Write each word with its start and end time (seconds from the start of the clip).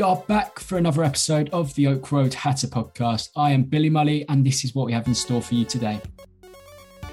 We 0.00 0.04
are 0.04 0.16
back 0.16 0.58
for 0.58 0.78
another 0.78 1.04
episode 1.04 1.50
of 1.50 1.74
the 1.74 1.86
Oak 1.88 2.10
Road 2.10 2.32
Hatter 2.32 2.68
podcast. 2.68 3.28
I 3.36 3.50
am 3.50 3.64
Billy 3.64 3.90
Mully, 3.90 4.24
and 4.30 4.42
this 4.42 4.64
is 4.64 4.74
what 4.74 4.86
we 4.86 4.94
have 4.94 5.06
in 5.06 5.14
store 5.14 5.42
for 5.42 5.54
you 5.54 5.66
today. 5.66 6.00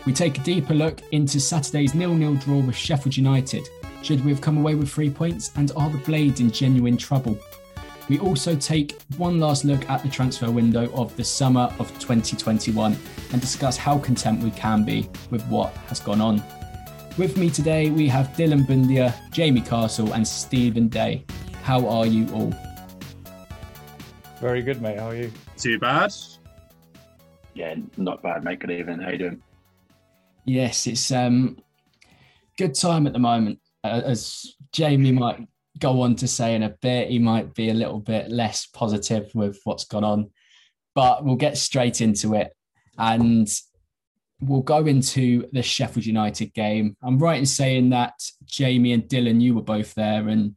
We 0.06 0.14
take 0.14 0.38
a 0.38 0.44
deeper 0.44 0.74
look 0.74 1.02
into 1.12 1.42
Saturday's 1.42 1.94
nil-nil 1.94 2.36
draw 2.36 2.62
with 2.62 2.78
Sheffield 2.78 3.18
United. 3.18 3.68
Should 4.04 4.24
we 4.24 4.32
have 4.32 4.40
come 4.40 4.58
away 4.58 4.76
with 4.76 4.90
three 4.90 5.10
points, 5.10 5.52
and 5.58 5.70
are 5.76 5.90
the 5.90 5.98
Blades 5.98 6.40
in 6.40 6.50
genuine 6.50 6.96
trouble? 6.96 7.38
We 8.08 8.20
also 8.20 8.56
take 8.56 9.02
one 9.18 9.38
last 9.38 9.66
look 9.66 9.90
at 9.90 10.02
the 10.02 10.08
transfer 10.08 10.50
window 10.50 10.90
of 10.94 11.14
the 11.18 11.26
summer 11.26 11.70
of 11.80 11.90
2021 12.00 12.98
and 13.34 13.42
discuss 13.42 13.76
how 13.76 13.98
content 14.00 14.42
we 14.42 14.52
can 14.52 14.86
be 14.86 15.10
with 15.30 15.46
what 15.48 15.74
has 15.90 16.00
gone 16.00 16.22
on. 16.22 16.42
With 17.18 17.36
me 17.36 17.50
today, 17.50 17.90
we 17.90 18.08
have 18.08 18.28
Dylan 18.38 18.66
Bundia, 18.66 19.14
Jamie 19.32 19.60
Castle, 19.60 20.14
and 20.14 20.26
Stephen 20.26 20.88
Day. 20.88 21.26
How 21.64 21.86
are 21.86 22.06
you 22.06 22.34
all? 22.34 22.54
Very 24.40 24.62
good, 24.62 24.82
mate. 24.82 25.00
How 25.00 25.10
are 25.10 25.16
you? 25.16 25.32
Too 25.58 25.80
bad. 25.80 26.14
Yeah, 27.56 27.76
not 27.98 28.22
bad, 28.22 28.44
mate. 28.44 28.60
Good 28.60 28.70
evening. 28.70 29.00
How 29.00 29.10
you 29.10 29.18
doing? 29.18 29.42
Yes, 30.46 30.86
it's 30.86 31.12
um 31.12 31.58
good 32.58 32.76
time 32.76 33.08
at 33.08 33.14
the 33.14 33.20
moment. 33.20 33.60
Uh, 33.84 34.02
as 34.06 34.56
Jamie 34.72 35.12
might 35.12 35.48
go 35.80 36.02
on 36.02 36.16
to 36.18 36.28
say 36.28 36.54
in 36.54 36.64
a 36.64 36.76
bit, 36.82 37.10
he 37.10 37.20
might 37.20 37.54
be 37.56 37.70
a 37.70 37.74
little 37.74 38.00
bit 38.00 38.30
less 38.30 38.68
positive 38.68 39.30
with 39.34 39.60
what's 39.64 39.86
gone 39.86 40.04
on, 40.04 40.30
but 40.94 41.26
we'll 41.26 41.36
get 41.36 41.58
straight 41.58 42.02
into 42.02 42.36
it 42.36 42.52
and 42.98 43.48
we'll 44.40 44.62
go 44.62 44.86
into 44.86 45.48
the 45.52 45.64
Sheffield 45.64 46.06
United 46.06 46.54
game. 46.54 46.96
I'm 47.02 47.18
right 47.18 47.40
in 47.40 47.46
saying 47.46 47.90
that 47.90 48.14
Jamie 48.46 48.94
and 48.94 49.04
Dylan, 49.04 49.42
you 49.42 49.56
were 49.56 49.62
both 49.64 49.96
there, 49.96 50.28
and 50.28 50.56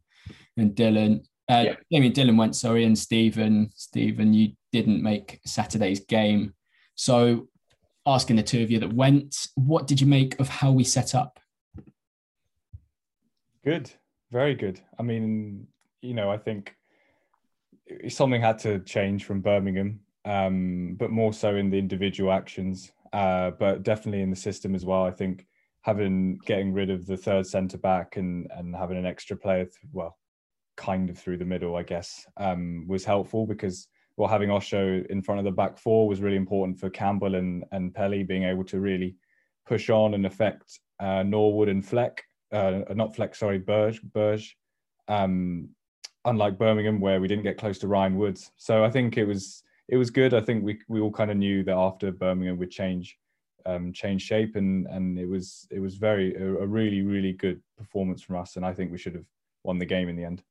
and 0.55 0.75
Dylan, 0.75 1.25
uh, 1.51 1.63
yeah. 1.63 1.75
Jamie 1.91 2.07
and 2.07 2.15
Dylan 2.15 2.37
went, 2.37 2.55
sorry, 2.55 2.85
and 2.85 2.97
Stephen, 2.97 3.71
Stephen, 3.75 4.33
you 4.33 4.53
didn't 4.71 5.03
make 5.03 5.41
Saturday's 5.45 5.99
game. 5.99 6.53
So, 6.95 7.49
asking 8.05 8.37
the 8.37 8.43
two 8.43 8.63
of 8.63 8.71
you 8.71 8.79
that 8.79 8.93
went, 8.93 9.47
what 9.55 9.85
did 9.85 9.99
you 9.99 10.07
make 10.07 10.39
of 10.39 10.47
how 10.47 10.71
we 10.71 10.85
set 10.85 11.13
up? 11.13 11.39
Good, 13.65 13.91
very 14.31 14.55
good. 14.55 14.79
I 14.97 15.03
mean, 15.03 15.67
you 16.01 16.13
know, 16.13 16.31
I 16.31 16.37
think 16.37 16.73
something 18.07 18.41
had 18.41 18.59
to 18.59 18.79
change 18.79 19.25
from 19.25 19.41
Birmingham, 19.41 19.99
um, 20.23 20.95
but 20.97 21.11
more 21.11 21.33
so 21.33 21.55
in 21.57 21.69
the 21.69 21.77
individual 21.77 22.31
actions, 22.31 22.93
uh, 23.11 23.51
but 23.51 23.83
definitely 23.83 24.21
in 24.21 24.29
the 24.29 24.35
system 24.37 24.73
as 24.73 24.85
well. 24.85 25.03
I 25.03 25.11
think 25.11 25.45
having 25.81 26.39
getting 26.45 26.71
rid 26.71 26.89
of 26.89 27.05
the 27.05 27.17
third 27.17 27.45
centre 27.45 27.77
back 27.77 28.15
and 28.15 28.47
and 28.55 28.73
having 28.73 28.97
an 28.97 29.05
extra 29.05 29.35
player, 29.35 29.67
well, 29.91 30.17
kind 30.77 31.09
of 31.09 31.17
through 31.17 31.37
the 31.37 31.45
middle, 31.45 31.75
I 31.75 31.83
guess, 31.83 32.25
um, 32.37 32.85
was 32.87 33.05
helpful 33.05 33.45
because 33.45 33.87
well, 34.17 34.29
having 34.29 34.51
Osho 34.51 35.03
in 35.09 35.21
front 35.21 35.39
of 35.39 35.45
the 35.45 35.51
back 35.51 35.77
four 35.77 36.07
was 36.07 36.21
really 36.21 36.35
important 36.35 36.79
for 36.79 36.89
Campbell 36.89 37.35
and 37.35 37.63
and 37.71 37.93
Pelly 37.93 38.23
being 38.23 38.43
able 38.43 38.63
to 38.65 38.79
really 38.79 39.15
push 39.65 39.89
on 39.89 40.13
and 40.13 40.25
affect 40.25 40.79
uh, 40.99 41.23
Norwood 41.23 41.69
and 41.69 41.85
Fleck, 41.85 42.23
uh, 42.51 42.81
not 42.93 43.15
Fleck, 43.15 43.35
sorry, 43.35 43.57
Berge, 43.57 44.01
Berge. 44.01 44.57
Um, 45.07 45.69
unlike 46.25 46.59
Birmingham, 46.59 46.99
where 46.99 47.19
we 47.19 47.27
didn't 47.27 47.43
get 47.43 47.57
close 47.57 47.79
to 47.79 47.87
Ryan 47.87 48.17
Woods, 48.17 48.51
so 48.57 48.83
I 48.83 48.91
think 48.91 49.17
it 49.17 49.25
was 49.25 49.63
it 49.87 49.97
was 49.97 50.09
good. 50.09 50.33
I 50.33 50.41
think 50.41 50.63
we 50.63 50.79
we 50.87 51.01
all 51.01 51.11
kind 51.11 51.31
of 51.31 51.37
knew 51.37 51.63
that 51.63 51.75
after 51.75 52.11
Birmingham 52.11 52.57
would 52.57 52.71
change 52.71 53.17
um, 53.65 53.93
change 53.93 54.23
shape, 54.23 54.55
and 54.55 54.87
and 54.87 55.19
it 55.19 55.27
was 55.27 55.67
it 55.71 55.79
was 55.79 55.95
very 55.95 56.35
a, 56.35 56.55
a 56.57 56.67
really 56.67 57.01
really 57.01 57.33
good 57.33 57.61
performance 57.77 58.21
from 58.21 58.37
us, 58.37 58.55
and 58.55 58.65
I 58.65 58.73
think 58.73 58.91
we 58.91 58.97
should 58.97 59.15
have 59.15 59.25
won 59.63 59.79
the 59.79 59.85
game 59.85 60.09
in 60.09 60.15
the 60.15 60.23
end. 60.23 60.43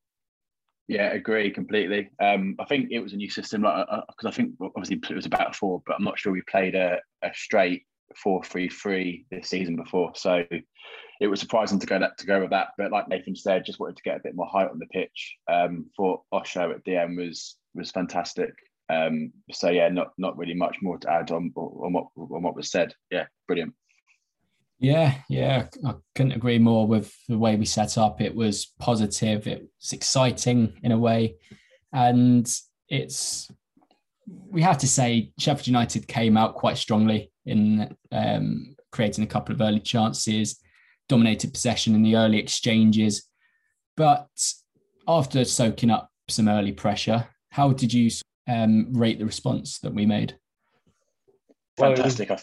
Yeah, 0.91 1.13
agree 1.13 1.53
completely. 1.53 2.11
Um, 2.21 2.57
I 2.59 2.65
think 2.65 2.89
it 2.91 2.99
was 2.99 3.13
a 3.13 3.17
new 3.17 3.31
system, 3.31 3.61
because 3.61 4.05
uh, 4.25 4.29
I 4.29 4.31
think 4.33 4.55
obviously 4.61 4.99
it 5.09 5.15
was 5.15 5.25
about 5.25 5.55
four, 5.55 5.81
but 5.87 5.95
I'm 5.95 6.03
not 6.03 6.19
sure 6.19 6.33
we 6.33 6.43
played 6.51 6.75
a, 6.75 6.99
a 7.23 7.31
straight 7.33 7.85
four 8.17 8.43
three 8.43 8.69
three 8.69 9.25
this 9.31 9.49
season 9.49 9.77
before. 9.77 10.11
So 10.17 10.43
it 11.21 11.29
was 11.29 11.39
surprising 11.39 11.79
to 11.79 11.87
go 11.87 12.01
that 12.01 12.19
to 12.19 12.27
go 12.27 12.41
with 12.41 12.51
that. 12.51 12.71
But 12.77 12.91
like 12.91 13.07
Nathan 13.07 13.37
said, 13.37 13.65
just 13.65 13.79
wanted 13.79 13.99
to 13.99 14.03
get 14.03 14.17
a 14.17 14.21
bit 14.25 14.35
more 14.35 14.49
height 14.49 14.69
on 14.69 14.81
the 14.81 14.87
pitch. 14.87 15.37
Um, 15.49 15.87
for 15.97 16.23
Osho 16.33 16.73
at 16.73 16.85
DM 16.85 17.17
was 17.17 17.57
was 17.73 17.93
fantastic. 17.93 18.53
Um, 18.93 19.33
so 19.53 19.71
yeah, 19.71 19.91
not 19.91 20.09
not 20.19 20.37
really 20.37 20.55
much 20.55 20.79
more 20.83 20.99
to 20.99 21.13
add 21.13 21.31
on 21.31 21.53
on 21.55 21.93
what 21.93 22.07
on 22.17 22.43
what 22.43 22.57
was 22.57 22.73
said. 22.73 22.93
Yeah, 23.13 23.27
brilliant. 23.47 23.75
Yeah, 24.81 25.15
yeah, 25.29 25.67
I 25.85 25.95
couldn't 26.15 26.33
agree 26.33 26.59
more 26.59 26.87
with 26.87 27.15
the 27.29 27.37
way 27.37 27.55
we 27.55 27.67
set 27.67 27.99
up. 27.99 28.23
It 28.23 28.35
was 28.35 28.73
positive, 28.79 29.47
it 29.47 29.61
was 29.79 29.93
exciting 29.93 30.73
in 30.83 30.93
a 30.93 30.99
way, 30.99 31.37
and 31.93 32.51
it's 32.89 33.51
we 34.49 34.63
have 34.63 34.79
to 34.79 34.89
say 34.89 35.33
Sheffield 35.39 35.67
United 35.67 36.09
came 36.09 36.39
out 36.39 36.55
quite 36.55 36.79
strongly 36.79 37.31
in 37.45 37.95
um, 38.11 38.75
creating 38.91 39.23
a 39.23 39.27
couple 39.27 39.55
of 39.55 39.61
early 39.61 39.81
chances, 39.81 40.59
dominated 41.11 41.53
possession 41.53 41.95
in 41.95 42.03
the 42.03 42.17
early 42.17 42.39
exchanges, 42.39 43.29
but 43.99 44.29
after 45.07 45.45
soaking 45.45 45.91
up 45.91 46.11
some 46.29 46.49
early 46.49 46.73
pressure, 46.73 47.29
how 47.51 47.71
did 47.73 47.93
you 47.93 48.11
um, 48.49 48.87
rate 48.95 49.19
the 49.19 49.27
response 49.27 49.79
that 49.81 49.93
we 49.93 50.07
made? 50.07 50.37
Fantastic. 51.79 52.31
I, 52.31 52.39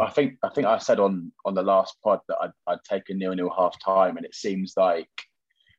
I, 0.00 0.10
think 0.10 0.38
I 0.42 0.48
think 0.48 0.66
I 0.66 0.78
said 0.78 1.00
on 1.00 1.32
on 1.44 1.54
the 1.54 1.62
last 1.62 1.96
pod 2.02 2.20
that 2.28 2.38
I'd, 2.40 2.52
I'd 2.66 2.84
take 2.88 3.08
a 3.08 3.14
nil 3.14 3.34
nil 3.34 3.52
half 3.56 3.78
time, 3.84 4.16
and 4.16 4.26
it 4.26 4.34
seems 4.34 4.74
like 4.76 5.08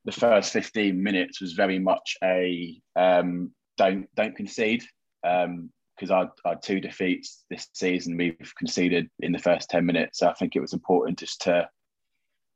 the 0.05 0.11
first 0.11 0.53
fifteen 0.53 1.01
minutes 1.01 1.41
was 1.41 1.53
very 1.53 1.79
much 1.79 2.17
a 2.23 2.79
um, 2.95 3.51
don't 3.77 4.07
don't 4.15 4.35
concede 4.35 4.83
because 5.21 5.69
because 5.95 6.11
our, 6.11 6.31
our 6.45 6.55
two 6.55 6.79
defeats 6.79 7.43
this 7.49 7.67
season 7.73 8.17
we've 8.17 8.53
conceded 8.57 9.07
in 9.19 9.31
the 9.31 9.37
first 9.37 9.69
10 9.69 9.85
minutes. 9.85 10.17
So 10.17 10.27
I 10.27 10.33
think 10.33 10.55
it 10.55 10.59
was 10.59 10.73
important 10.73 11.19
just 11.19 11.41
to 11.41 11.69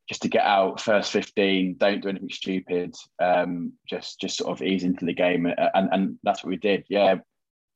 just 0.09 0.21
to 0.21 0.29
get 0.29 0.43
out 0.43 0.79
first 0.79 1.11
15, 1.11 1.77
don't 1.79 2.01
do 2.01 2.09
anything 2.09 2.29
stupid, 2.29 2.95
um, 3.19 3.73
just 3.87 4.19
just 4.19 4.37
sort 4.37 4.51
of 4.51 4.65
ease 4.65 4.83
into 4.83 5.05
the 5.05 5.13
game. 5.13 5.45
And, 5.45 5.89
and 5.91 6.19
that's 6.23 6.43
what 6.43 6.49
we 6.49 6.57
did. 6.57 6.85
Yeah, 6.89 7.15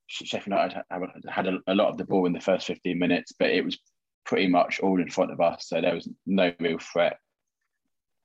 Sheffield 0.10 0.48
United 0.48 0.84
had 1.30 1.48
a, 1.48 1.76
lot 1.76 1.90
of 1.90 1.98
the 1.98 2.06
ball 2.06 2.26
in 2.26 2.34
the 2.34 2.40
first 2.40 2.66
15 2.66 2.98
minutes, 2.98 3.32
but 3.38 3.52
it 3.52 3.64
was 3.64 3.78
pretty 4.26 4.48
much 4.48 4.80
all 4.80 5.00
in 5.00 5.10
front 5.10 5.32
of 5.32 5.40
us. 5.40 5.68
So 5.68 5.80
there 5.80 5.94
was 5.94 6.10
no 6.26 6.52
real 6.60 6.80
threat. 6.80 7.18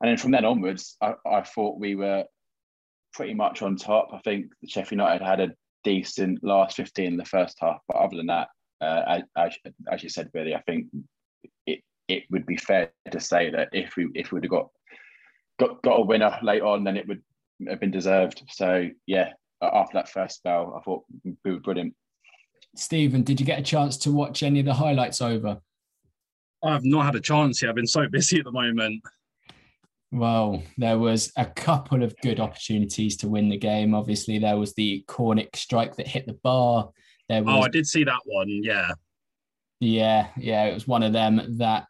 And 0.01 0.11
then 0.11 0.17
from 0.17 0.31
then 0.31 0.47
onwards, 0.47 0.97
I, 1.03 1.15
I 1.27 1.43
thought 1.43 1.79
we 1.79 1.95
were 1.95 2.25
pretty 3.13 3.35
much 3.35 3.63
on 3.63 3.77
top. 3.77 4.09
I 4.13 4.19
think 4.19 4.47
Sheffield 4.67 4.93
United 4.93 5.23
had 5.23 5.41
a 5.41 5.53
decent 5.85 6.43
last 6.43 6.77
15 6.77 7.05
in 7.05 7.17
the 7.17 7.25
first 7.25 7.59
half. 7.61 7.81
But 7.87 7.99
other 7.99 8.17
than 8.17 8.27
that, 8.27 8.49
uh, 8.81 9.21
as, 9.37 9.53
as 9.91 10.03
you 10.03 10.09
said, 10.09 10.33
Billy, 10.33 10.55
I 10.55 10.63
think 10.63 10.87
it, 11.67 11.81
it 12.09 12.25
would 12.31 12.47
be 12.47 12.57
fair 12.57 12.93
to 13.11 13.21
say 13.21 13.51
that 13.51 13.69
if 13.73 13.97
we 13.97 14.09
if 14.15 14.33
we'd 14.33 14.45
have 14.45 14.51
got 14.51 14.69
got 15.59 15.83
got 15.83 16.01
a 16.01 16.05
winner 16.05 16.39
late 16.43 16.63
on, 16.63 16.85
then 16.85 16.97
it 16.97 17.07
would 17.07 17.23
have 17.69 17.81
been 17.81 17.91
deserved. 17.91 18.43
So 18.49 18.89
yeah, 19.07 19.33
after 19.73 19.99
that 19.99 20.09
first 20.09 20.37
spell, 20.37 20.75
I 20.79 20.83
thought 20.83 21.05
we 21.25 21.53
were 21.53 21.61
brilliant. 21.61 21.95
Stephen, 22.77 23.23
did 23.23 23.39
you 23.41 23.47
get 23.47 23.59
a 23.61 23.63
chance 23.63 23.97
to 23.99 24.11
watch 24.11 24.43
any 24.43 24.61
of 24.61 24.67
the 24.67 24.75
highlights 24.75 25.23
over? 25.23 25.61
I've 26.63 26.85
not 26.85 27.05
had 27.05 27.15
a 27.15 27.21
chance 27.21 27.63
yet. 27.63 27.69
I've 27.69 27.77
been 27.77 27.87
so 27.87 28.09
busy 28.09 28.39
at 28.39 28.45
the 28.45 28.53
moment. 28.53 29.03
Well, 30.11 30.63
there 30.79 30.99
was 30.99 31.33
a 31.37 31.45
couple 31.45 32.03
of 32.03 32.17
good 32.23 32.41
opportunities 32.41 33.17
to 33.19 33.29
win 33.29 33.49
the 33.49 33.59
game. 33.59 33.95
Obviously, 33.95 34.39
there 34.39 34.57
was 34.57 34.73
the 34.75 35.05
Cornick 35.09 35.57
strike 35.57 35.97
that 35.97 36.07
hit 36.07 36.27
the 36.27 36.35
bar. 36.35 36.91
There 37.29 37.41
oh, 37.41 37.45
was, 37.45 37.55
oh, 37.57 37.63
I 37.63 37.69
did 37.69 37.87
see 37.87 38.05
that 38.05 38.21
one. 38.25 38.49
Yeah. 38.63 38.93
Yeah, 39.81 40.29
yeah, 40.37 40.65
it 40.65 40.75
was 40.75 40.87
one 40.87 41.03
of 41.03 41.13
them 41.13 41.59
that 41.59 41.89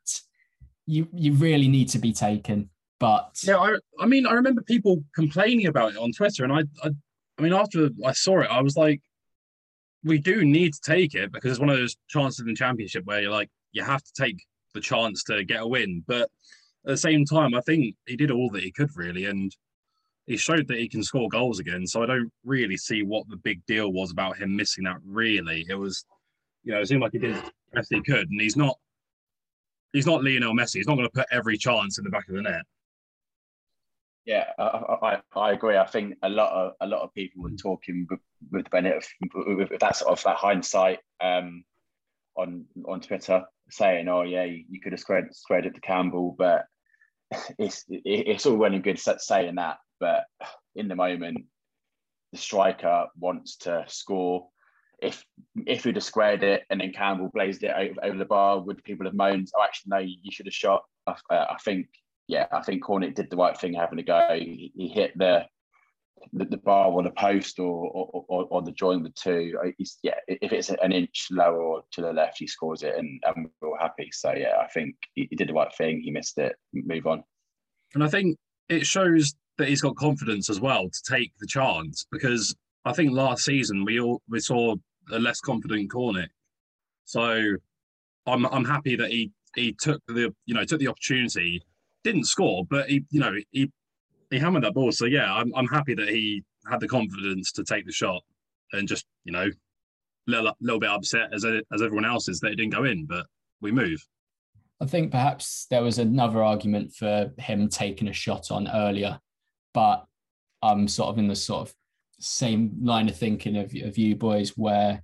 you 0.87 1.07
you 1.13 1.35
really 1.35 1.69
need 1.69 1.89
to 1.91 1.99
be 1.99 2.13
taken. 2.13 2.71
But 2.99 3.39
yeah, 3.43 3.59
I 3.59 3.77
I 4.01 4.07
mean, 4.07 4.27
I 4.27 4.33
remember 4.33 4.63
people 4.63 5.05
complaining 5.15 5.67
about 5.67 5.93
it 5.93 5.99
on 5.99 6.11
Twitter, 6.13 6.45
and 6.45 6.53
I 6.53 6.63
I, 6.83 6.91
I 7.39 7.43
mean, 7.43 7.53
after 7.53 7.91
I 8.05 8.13
saw 8.13 8.41
it, 8.41 8.51
I 8.51 8.63
was 8.63 8.77
like, 8.77 9.01
we 10.05 10.19
do 10.19 10.45
need 10.45 10.75
to 10.75 10.81
take 10.81 11.15
it 11.15 11.33
because 11.33 11.53
it's 11.53 11.61
one 11.61 11.71
of 11.71 11.77
those 11.77 11.97
chances 12.09 12.41
in 12.41 12.47
the 12.47 12.55
championship 12.55 13.05
where 13.07 13.23
you're 13.23 13.31
like, 13.31 13.51
you 13.73 13.83
have 13.83 14.03
to 14.03 14.13
take 14.17 14.37
the 14.75 14.81
chance 14.81 15.25
to 15.25 15.45
get 15.45 15.63
a 15.63 15.67
win, 15.67 16.05
but 16.07 16.23
at 16.87 16.91
the 16.91 16.97
same 16.97 17.25
time, 17.25 17.55
I 17.55 17.61
think 17.63 17.97
he 18.07 18.17
did 18.17 18.31
all 18.31 18.51
that 18.51 18.63
he 18.63 18.71
could 18.71 18.91
really, 18.95 19.25
and 19.25 19.55
he 20.27 20.37
showed 20.37 20.69
that 20.69 20.79
he 20.79 20.89
can 20.89 21.03
score 21.03 21.29
goals 21.29 21.59
again. 21.59 21.87
So 21.87 22.03
I 22.03 22.07
don't 22.07 22.31
really 22.45 22.77
see 22.77 23.03
what 23.03 23.29
the 23.29 23.37
big 23.37 23.65
deal 23.67 23.93
was 23.93 24.11
about 24.11 24.37
him 24.37 24.55
missing 24.55 24.85
that. 24.85 24.99
Really, 25.07 25.65
it 25.69 25.75
was, 25.75 26.05
you 26.63 26.73
know, 26.73 26.81
it 26.81 26.89
seemed 26.89 27.03
like 27.03 27.13
he 27.13 27.19
did 27.19 27.37
as 27.37 27.51
best 27.73 27.95
he 27.95 28.03
could, 28.03 28.29
and 28.29 28.41
he's 28.41 28.57
not, 28.57 28.79
he's 29.93 30.07
not 30.07 30.23
Lionel 30.23 30.55
Messi. 30.55 30.77
He's 30.77 30.87
not 30.87 30.97
going 30.97 31.09
to 31.09 31.15
put 31.15 31.27
every 31.31 31.57
chance 31.57 31.99
in 31.99 32.05
the 32.05 32.11
back 32.11 32.29
of 32.29 32.35
the 32.35 32.43
net. 32.43 32.63
Yeah, 34.25 34.47
I, 34.59 34.63
I, 34.63 35.21
I, 35.37 35.53
agree. 35.53 35.77
I 35.77 35.87
think 35.87 36.15
a 36.23 36.29
lot 36.31 36.53
of 36.53 36.73
a 36.81 36.87
lot 36.87 37.03
of 37.03 37.13
people 37.13 37.43
were 37.43 37.51
talking 37.51 38.07
with, 38.09 38.21
with 38.51 38.71
Bennett 38.71 39.05
with, 39.35 39.71
with 39.71 39.81
that 39.81 39.97
sort 39.97 40.13
of 40.13 40.25
that 40.25 40.37
hindsight 40.37 41.01
um, 41.21 41.63
on 42.35 42.65
on 42.87 43.01
Twitter, 43.01 43.45
saying, 43.71 44.09
"Oh 44.09 44.23
yeah, 44.23 44.45
you 44.45 44.81
could 44.81 44.93
have 44.93 45.01
squared 45.01 45.35
squared 45.35 45.67
it 45.67 45.75
to 45.75 45.81
Campbell," 45.81 46.35
but 46.39 46.65
it's 47.59 47.85
it's 47.89 48.47
all 48.47 48.57
well 48.57 48.73
and 48.73 48.83
good 48.83 48.99
saying 48.99 49.57
that, 49.57 49.77
but 50.01 50.25
in 50.75 50.89
the 50.89 50.97
moment, 50.97 51.45
the 52.33 52.39
striker 52.39 53.07
wants 53.19 53.57
to 53.57 53.85
score. 53.89 54.49
If 55.03 55.25
if 55.67 55.85
we'd 55.85 55.97
have 55.97 56.05
squared 56.05 56.43
it 56.43 56.63
and 56.71 56.81
then 56.81 56.93
Campbell 56.93 57.31
blazed 57.33 57.63
it 57.63 57.73
over, 57.77 58.03
over 58.03 58.19
the 58.19 58.25
bar, 58.25 58.61
would 58.61 58.83
people 58.85 59.07
have 59.07 59.15
moaned? 59.15 59.49
Oh, 59.57 59.63
actually, 59.63 59.91
no, 59.91 59.99
you 59.99 60.31
should 60.31 60.47
have 60.47 60.55
shot. 60.55 60.83
I, 61.07 61.15
I 61.31 61.57
think, 61.63 61.89
yeah, 62.29 62.47
I 62.53 62.63
think 62.63 62.85
Cornick 62.85 63.15
did 63.15 63.31
the 63.31 63.37
right 63.37 63.57
thing 63.59 63.75
having 63.75 63.99
a 63.99 64.03
go. 64.03 64.29
He, 64.33 64.73
he 64.75 64.89
hit 64.89 65.13
the, 65.17 65.45
the, 66.33 66.47
the 66.47 66.57
bar 66.57 66.91
on 66.91 67.05
the 67.05 67.11
post 67.11 67.59
or 67.59 67.87
or, 67.89 68.25
or, 68.29 68.45
or 68.51 68.63
the 68.63 68.73
joint 68.73 69.05
the 69.05 69.11
two. 69.11 69.59
Uh, 69.63 69.69
he's, 69.77 69.99
yeah, 70.03 70.15
if 70.27 70.53
it's 70.53 70.71
an 70.71 70.93
inch 70.93 71.29
lower 71.31 71.63
or 71.63 71.83
to 71.93 72.01
the 72.01 72.13
left, 72.13 72.39
he 72.39 72.47
scores 72.47 72.83
it, 72.83 72.95
and, 72.97 73.23
and 73.27 73.49
we're 73.61 73.69
all 73.69 73.79
happy. 73.79 74.09
So 74.13 74.33
yeah, 74.35 74.57
I 74.63 74.69
think 74.69 74.97
he, 75.15 75.27
he 75.31 75.37
did 75.37 75.49
the 75.49 75.55
right 75.55 75.75
thing. 75.77 76.01
He 76.01 76.11
missed 76.11 76.39
it. 76.39 76.57
Move 76.73 77.07
on. 77.07 77.25
And 77.95 78.03
I 78.03 78.09
think 78.09 78.39
it 78.69 78.87
shows 78.87 79.35
that 79.59 79.69
he's 79.69 79.83
got 79.83 79.97
confidence 79.97 80.51
as 80.51 80.61
well 80.61 80.89
to 80.89 81.03
take 81.09 81.33
the 81.39 81.47
chance 81.47 82.07
because 82.11 82.55
I 82.85 82.93
think 82.93 83.13
last 83.13 83.45
season 83.45 83.85
we 83.85 84.01
all 84.01 84.23
we 84.29 84.41
saw 84.41 84.75
a 85.13 85.19
less 85.19 85.41
confident 85.41 85.93
Cornick. 85.93 86.29
So 87.05 87.57
I'm 88.27 88.47
I'm 88.47 88.65
happy 88.65 88.97
that 88.97 89.11
he 89.11 89.31
he 89.55 89.73
took 89.73 90.03
the 90.07 90.35
you 90.47 90.55
know 90.55 90.65
took 90.65 90.81
the 90.81 90.89
opportunity, 90.89 91.63
didn't 92.05 92.25
score, 92.25 92.65
but 92.69 92.89
he 92.89 93.05
you 93.11 93.21
know 93.21 93.33
he 93.51 93.71
he 94.31 94.39
hammered 94.39 94.65
that 94.65 94.75
ball. 94.75 94.93
So 94.93 95.07
yeah, 95.07 95.33
I'm 95.33 95.53
I'm 95.55 95.67
happy 95.67 95.95
that 95.95 96.09
he 96.09 96.45
had 96.71 96.81
the 96.81 96.89
confidence 96.89 97.53
to 97.53 97.65
take 97.65 97.87
the 97.87 97.93
shot 97.93 98.23
and 98.73 98.87
just 98.87 99.07
you 99.25 99.33
know 99.33 99.49
little 100.27 100.55
little 100.61 100.81
bit 100.81 100.91
upset 100.91 101.33
as 101.33 101.45
as 101.45 101.83
everyone 101.83 102.05
else 102.05 102.29
is 102.29 102.41
that 102.41 102.53
it 102.53 102.57
didn't 102.57 102.73
go 102.73 102.85
in, 102.85 103.07
but 103.07 103.27
we 103.61 103.73
move. 103.73 104.01
I 104.81 104.87
think 104.87 105.11
perhaps 105.11 105.67
there 105.71 105.83
was 105.83 105.99
another 105.99 106.43
argument 106.43 106.93
for 106.93 107.33
him 107.39 107.69
taking 107.69 108.09
a 108.09 108.13
shot 108.13 108.51
on 108.51 108.69
earlier, 108.69 109.19
but 109.73 110.05
I'm 110.63 110.89
sort 110.89 111.11
of 111.11 111.19
in 111.19 111.29
the 111.29 111.37
sort 111.37 111.69
of 111.69 111.75
same 112.21 112.73
line 112.83 113.09
of 113.09 113.17
thinking 113.17 113.57
of, 113.57 113.73
of 113.83 113.97
you 113.97 114.17
boys 114.17 114.51
where 114.57 115.03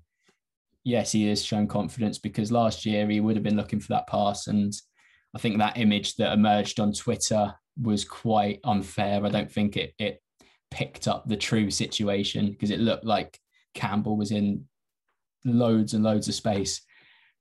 yes, 0.85 1.13
he 1.13 1.29
is 1.29 1.45
shown 1.45 1.67
confidence 1.67 2.19
because 2.19 2.51
last 2.51 2.87
year 2.87 3.09
he 3.09 3.21
would 3.21 3.37
have 3.37 3.43
been 3.43 3.57
looking 3.57 3.81
for 3.81 3.89
that 3.89 4.07
pass. 4.07 4.47
And 4.47 4.75
I 5.35 5.39
think 5.39 5.59
that 5.59 5.79
image 5.79 6.17
that 6.17 6.33
emerged 6.33 6.81
on 6.81 6.93
Twitter 6.93 7.55
was 7.81 8.05
quite 8.05 8.61
unfair. 8.65 9.25
I 9.25 9.29
don't 9.29 9.51
think 9.51 9.77
it 9.77 9.95
it 9.99 10.23
picked 10.71 11.09
up 11.09 11.27
the 11.27 11.37
true 11.37 11.71
situation 11.71 12.51
because 12.51 12.71
it 12.71 12.81
looked 12.81 13.05
like 13.05 13.39
Campbell 13.75 14.17
was 14.17 14.31
in 14.31 14.67
loads 15.45 15.95
and 15.95 16.05
loads 16.05 16.29
of 16.29 16.35
space. 16.35 16.83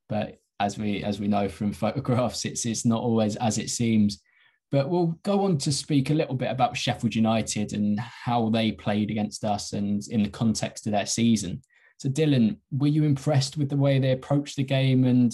But 0.07 0.37
as 0.59 0.77
we 0.77 1.03
as 1.03 1.19
we 1.19 1.27
know 1.27 1.49
from 1.49 1.73
photographs, 1.85 2.45
it's 2.45 2.65
it's 2.65 2.85
not 2.85 3.01
always 3.01 3.35
as 3.37 3.57
it 3.57 3.69
seems. 3.69 4.21
But 4.71 4.89
we'll 4.89 5.17
go 5.23 5.45
on 5.45 5.57
to 5.59 5.71
speak 5.71 6.11
a 6.11 6.13
little 6.13 6.35
bit 6.35 6.51
about 6.51 6.77
Sheffield 6.77 7.15
United 7.15 7.73
and 7.73 7.99
how 7.99 8.49
they 8.49 8.71
played 8.71 9.09
against 9.09 9.43
us 9.43 9.73
and 9.73 10.03
in 10.09 10.21
the 10.21 10.29
context 10.29 10.85
of 10.85 10.91
their 10.91 11.07
season. 11.07 11.61
So, 11.97 12.07
Dylan, 12.07 12.57
were 12.71 12.87
you 12.87 13.03
impressed 13.03 13.57
with 13.57 13.69
the 13.69 13.77
way 13.77 13.97
they 13.97 14.11
approached 14.11 14.57
the 14.57 14.63
game 14.63 15.05
and 15.05 15.33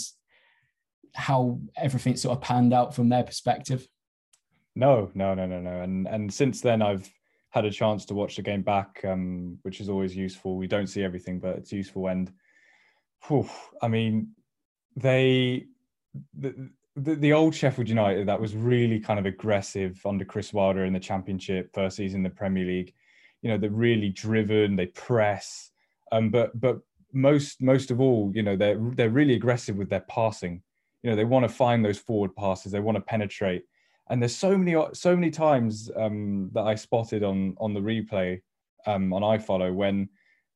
how 1.16 1.60
everything 1.78 2.16
sort 2.16 2.38
of 2.38 2.44
panned 2.44 2.74
out 2.74 2.94
from 2.94 3.10
their 3.10 3.24
perspective? 3.24 3.88
No, 4.76 5.10
no, 5.14 5.34
no, 5.34 5.46
no, 5.46 5.60
no. 5.60 5.82
And 5.82 6.08
and 6.08 6.34
since 6.34 6.62
then, 6.62 6.82
I've 6.82 7.10
had 7.50 7.66
a 7.66 7.72
chance 7.72 8.06
to 8.06 8.14
watch 8.14 8.36
the 8.36 8.42
game 8.42 8.62
back, 8.62 9.00
um, 9.06 9.58
which 9.62 9.80
is 9.80 9.90
always 9.90 10.16
useful. 10.16 10.58
We 10.58 10.68
don't 10.68 10.88
see 10.88 11.04
everything, 11.04 11.40
but 11.40 11.58
it's 11.58 11.72
useful. 11.72 12.08
And 12.08 12.32
whew, 13.28 13.50
I 13.82 13.88
mean, 13.88 14.32
they 14.98 15.68
the, 16.38 16.70
the, 16.96 17.16
the 17.16 17.34
old 17.34 17.56
Sheffield 17.56 17.90
United 17.90 18.28
that 18.28 18.40
was 18.40 18.56
really 18.56 19.00
kind 19.00 19.20
of 19.20 19.26
aggressive 19.26 20.00
under 20.06 20.26
Chris 20.26 20.54
Wilder 20.54 20.86
in 20.86 20.94
the 20.94 21.00
Championship, 21.00 21.70
first 21.74 21.98
season 21.98 22.20
in 22.20 22.24
the 22.24 22.30
Premier 22.30 22.66
League. 22.66 22.94
You 23.42 23.50
know, 23.50 23.58
they're 23.58 23.70
really 23.70 24.10
driven, 24.10 24.76
they 24.76 24.88
press, 24.88 25.72
um, 26.12 26.30
but 26.30 26.60
but 26.60 26.80
most 27.14 27.62
most 27.62 27.90
of 27.90 28.02
all, 28.02 28.32
you 28.36 28.44
know, 28.44 28.58
they're 28.58 28.78
they're 28.96 29.10
really 29.10 29.36
aggressive 29.36 29.78
with 29.78 29.90
their 29.90 30.06
passing. 30.10 30.62
You 31.06 31.12
know, 31.12 31.18
they 31.18 31.24
want 31.24 31.48
to 31.48 31.54
find 31.54 31.86
those 31.86 32.00
forward 32.00 32.36
passes, 32.36 32.72
they 32.72 32.80
want 32.80 32.96
to 32.96 33.02
penetrate. 33.02 33.64
And 34.10 34.20
there's 34.20 34.36
so 34.36 34.58
many 34.58 34.76
so 34.94 35.16
many 35.16 35.30
times 35.30 35.92
um, 35.96 36.50
that 36.54 36.64
I 36.64 36.74
spotted 36.74 37.24
on 37.24 37.56
on 37.60 37.76
the 37.76 37.80
replay 37.80 38.42
um, 38.88 39.14
on 39.14 39.22
iFollow 39.22 39.72
when 39.72 40.10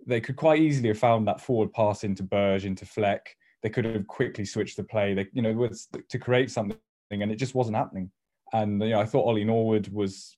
they 0.08 0.20
could 0.20 0.38
quite 0.38 0.60
easily 0.60 0.88
have 0.88 0.98
found 0.98 1.28
that 1.28 1.40
forward 1.40 1.72
pass 1.72 2.04
into 2.04 2.24
Berge, 2.24 2.66
into 2.66 2.84
Fleck, 2.84 3.36
they 3.62 3.70
could 3.70 3.86
have 3.86 4.08
quickly 4.08 4.44
switched 4.44 4.76
the 4.76 4.84
play. 4.84 5.14
They, 5.14 5.28
you 5.34 5.44
know, 5.44 5.54
was 5.54 5.88
to 6.08 6.18
create 6.18 6.50
something, 6.50 6.80
and 7.12 7.32
it 7.32 7.36
just 7.36 7.54
wasn't 7.54 7.78
happening. 7.78 8.10
And 8.52 8.82
you 8.82 8.90
know, 8.90 9.02
I 9.02 9.06
thought 9.06 9.28
Ollie 9.28 9.44
Norwood 9.44 9.88
was 9.90 10.36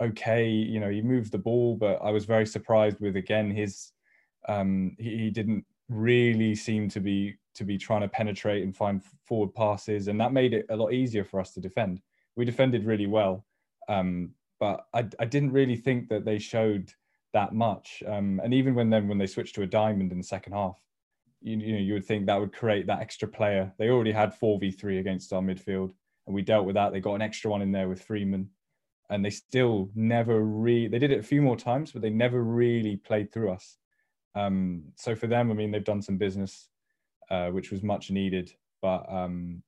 okay. 0.00 0.48
You 0.48 0.78
know, 0.78 0.90
he 0.90 1.02
moved 1.02 1.32
the 1.32 1.38
ball, 1.38 1.74
but 1.74 1.96
I 2.04 2.12
was 2.12 2.24
very 2.24 2.46
surprised 2.46 3.00
with 3.00 3.16
again 3.16 3.50
his. 3.50 3.90
Um, 4.48 4.94
he, 4.96 5.18
he 5.18 5.30
didn't 5.30 5.64
really 5.88 6.54
seem 6.54 6.88
to 6.90 7.00
be 7.00 7.34
to 7.60 7.64
be 7.64 7.78
trying 7.78 8.00
to 8.00 8.08
penetrate 8.08 8.64
and 8.64 8.74
find 8.74 9.02
forward 9.28 9.54
passes, 9.54 10.08
and 10.08 10.18
that 10.18 10.32
made 10.32 10.54
it 10.54 10.66
a 10.70 10.76
lot 10.76 10.92
easier 10.92 11.24
for 11.24 11.38
us 11.38 11.52
to 11.52 11.60
defend. 11.60 12.00
We 12.36 12.44
defended 12.46 12.86
really 12.86 13.06
well, 13.06 13.44
um, 13.88 14.30
but 14.58 14.86
I, 14.94 15.02
I 15.18 15.26
didn't 15.26 15.52
really 15.52 15.76
think 15.76 16.08
that 16.08 16.24
they 16.24 16.38
showed 16.38 16.92
that 17.34 17.52
much. 17.52 18.02
Um, 18.06 18.40
and 18.42 18.54
even 18.54 18.74
when 18.74 18.88
then 18.90 19.08
when 19.08 19.18
they 19.18 19.26
switched 19.26 19.54
to 19.56 19.62
a 19.62 19.66
diamond 19.66 20.10
in 20.10 20.18
the 20.18 20.24
second 20.24 20.54
half, 20.54 20.78
you, 21.42 21.58
you 21.58 21.72
know 21.74 21.84
you 21.88 21.92
would 21.92 22.06
think 22.06 22.26
that 22.26 22.40
would 22.40 22.52
create 22.60 22.86
that 22.86 23.00
extra 23.00 23.28
player. 23.28 23.72
They 23.78 23.90
already 23.90 24.12
had 24.12 24.34
four 24.34 24.58
v 24.58 24.70
three 24.70 24.98
against 24.98 25.32
our 25.32 25.42
midfield, 25.42 25.92
and 26.26 26.34
we 26.34 26.42
dealt 26.42 26.66
with 26.66 26.76
that. 26.76 26.92
They 26.92 27.00
got 27.00 27.14
an 27.14 27.22
extra 27.22 27.50
one 27.50 27.62
in 27.62 27.72
there 27.72 27.88
with 27.90 28.02
Freeman, 28.02 28.48
and 29.10 29.24
they 29.24 29.30
still 29.30 29.90
never 29.94 30.40
really. 30.40 30.88
They 30.88 30.98
did 30.98 31.12
it 31.12 31.20
a 31.20 31.30
few 31.32 31.42
more 31.42 31.56
times, 31.56 31.92
but 31.92 32.00
they 32.00 32.10
never 32.10 32.42
really 32.42 32.96
played 32.96 33.32
through 33.32 33.52
us. 33.52 33.76
Um, 34.34 34.84
so 34.96 35.14
for 35.14 35.26
them, 35.26 35.50
I 35.50 35.54
mean, 35.54 35.70
they've 35.70 35.92
done 35.92 36.02
some 36.02 36.16
business, 36.16 36.68
uh, 37.30 37.48
which 37.50 37.70
was 37.70 37.82
much 37.82 38.10
needed. 38.10 38.52
But 38.82 39.10
um, 39.12 39.62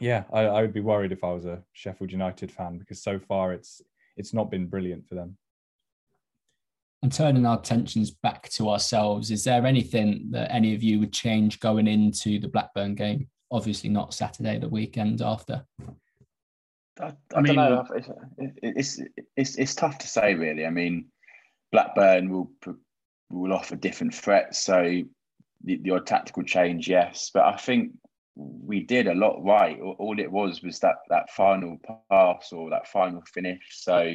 yeah, 0.00 0.24
I, 0.32 0.42
I 0.42 0.62
would 0.62 0.72
be 0.72 0.80
worried 0.80 1.12
if 1.12 1.24
I 1.24 1.32
was 1.32 1.44
a 1.44 1.62
Sheffield 1.72 2.12
United 2.12 2.52
fan 2.52 2.78
because 2.78 3.02
so 3.02 3.18
far 3.18 3.52
it's 3.52 3.82
it's 4.16 4.34
not 4.34 4.50
been 4.50 4.66
brilliant 4.66 5.06
for 5.08 5.14
them. 5.14 5.36
And 7.02 7.12
turning 7.12 7.46
our 7.46 7.58
attentions 7.58 8.10
back 8.10 8.48
to 8.50 8.68
ourselves, 8.68 9.30
is 9.30 9.44
there 9.44 9.64
anything 9.64 10.26
that 10.30 10.52
any 10.52 10.74
of 10.74 10.82
you 10.82 10.98
would 10.98 11.12
change 11.12 11.60
going 11.60 11.86
into 11.86 12.40
the 12.40 12.48
Blackburn 12.48 12.96
game? 12.96 13.28
Obviously, 13.52 13.88
not 13.88 14.12
Saturday, 14.12 14.58
the 14.58 14.68
weekend 14.68 15.22
after. 15.22 15.64
I, 17.00 17.04
I, 17.04 17.12
I 17.36 17.40
mean, 17.40 17.54
don't 17.54 17.56
know. 17.56 17.84
It's, 17.94 18.98
it's, 18.98 19.00
it's 19.36 19.56
it's 19.56 19.74
tough 19.76 19.98
to 19.98 20.08
say, 20.08 20.34
really. 20.34 20.66
I 20.66 20.70
mean, 20.70 21.06
Blackburn 21.70 22.30
will 22.30 22.50
will 23.30 23.52
offer 23.52 23.76
different 23.76 24.14
threats, 24.14 24.58
so 24.58 25.02
the, 25.64 25.90
odd 25.90 26.06
tactical 26.06 26.42
change, 26.42 26.88
yes. 26.88 27.30
But 27.32 27.44
I 27.44 27.56
think 27.56 27.92
we 28.36 28.80
did 28.80 29.06
a 29.06 29.14
lot 29.14 29.44
right. 29.44 29.80
All 29.80 30.18
it 30.18 30.30
was 30.30 30.62
was 30.62 30.78
that 30.80 30.96
that 31.08 31.30
final 31.30 31.78
pass 32.10 32.52
or 32.52 32.70
that 32.70 32.88
final 32.88 33.22
finish. 33.32 33.62
So 33.72 34.14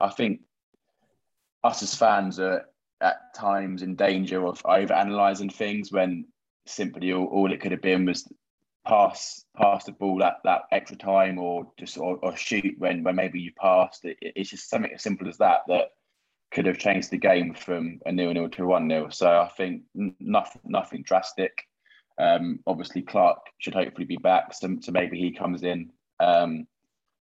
I 0.00 0.08
think 0.10 0.40
us 1.64 1.82
as 1.82 1.94
fans 1.94 2.38
are 2.38 2.66
at 3.00 3.34
times 3.34 3.82
in 3.82 3.96
danger 3.96 4.46
of 4.46 4.62
over 4.64 4.92
analysing 4.92 5.50
things 5.50 5.92
when 5.92 6.26
simply 6.66 7.12
all, 7.12 7.26
all, 7.26 7.52
it 7.52 7.60
could 7.60 7.72
have 7.72 7.82
been 7.82 8.04
was 8.04 8.30
pass 8.86 9.44
pass 9.56 9.84
the 9.84 9.92
ball 9.92 10.18
that 10.18 10.36
that 10.44 10.62
extra 10.72 10.96
time 10.96 11.38
or 11.38 11.70
just 11.78 11.98
or, 11.98 12.16
or 12.22 12.36
shoot 12.36 12.74
when 12.78 13.02
when 13.02 13.16
maybe 13.16 13.40
you 13.40 13.52
passed 13.60 14.04
it, 14.04 14.16
it's 14.20 14.50
just 14.50 14.70
something 14.70 14.92
as 14.94 15.02
simple 15.02 15.28
as 15.28 15.36
that 15.38 15.60
that 15.68 15.90
could 16.50 16.66
have 16.66 16.78
changed 16.78 17.10
the 17.10 17.18
game 17.18 17.54
from 17.54 18.00
a 18.06 18.12
nil 18.12 18.32
nil 18.32 18.48
to 18.48 18.62
a 18.64 18.66
one 18.66 18.86
nil 18.86 19.10
so 19.10 19.28
i 19.28 19.48
think 19.56 19.82
nothing 19.94 20.62
nothing 20.64 21.02
drastic 21.02 21.64
um, 22.20 22.58
obviously 22.66 23.02
clark 23.02 23.38
should 23.58 23.74
hopefully 23.74 24.04
be 24.04 24.16
back 24.16 24.52
so, 24.52 24.76
so 24.80 24.90
maybe 24.90 25.18
he 25.18 25.30
comes 25.32 25.62
in 25.62 25.90
um, 26.20 26.66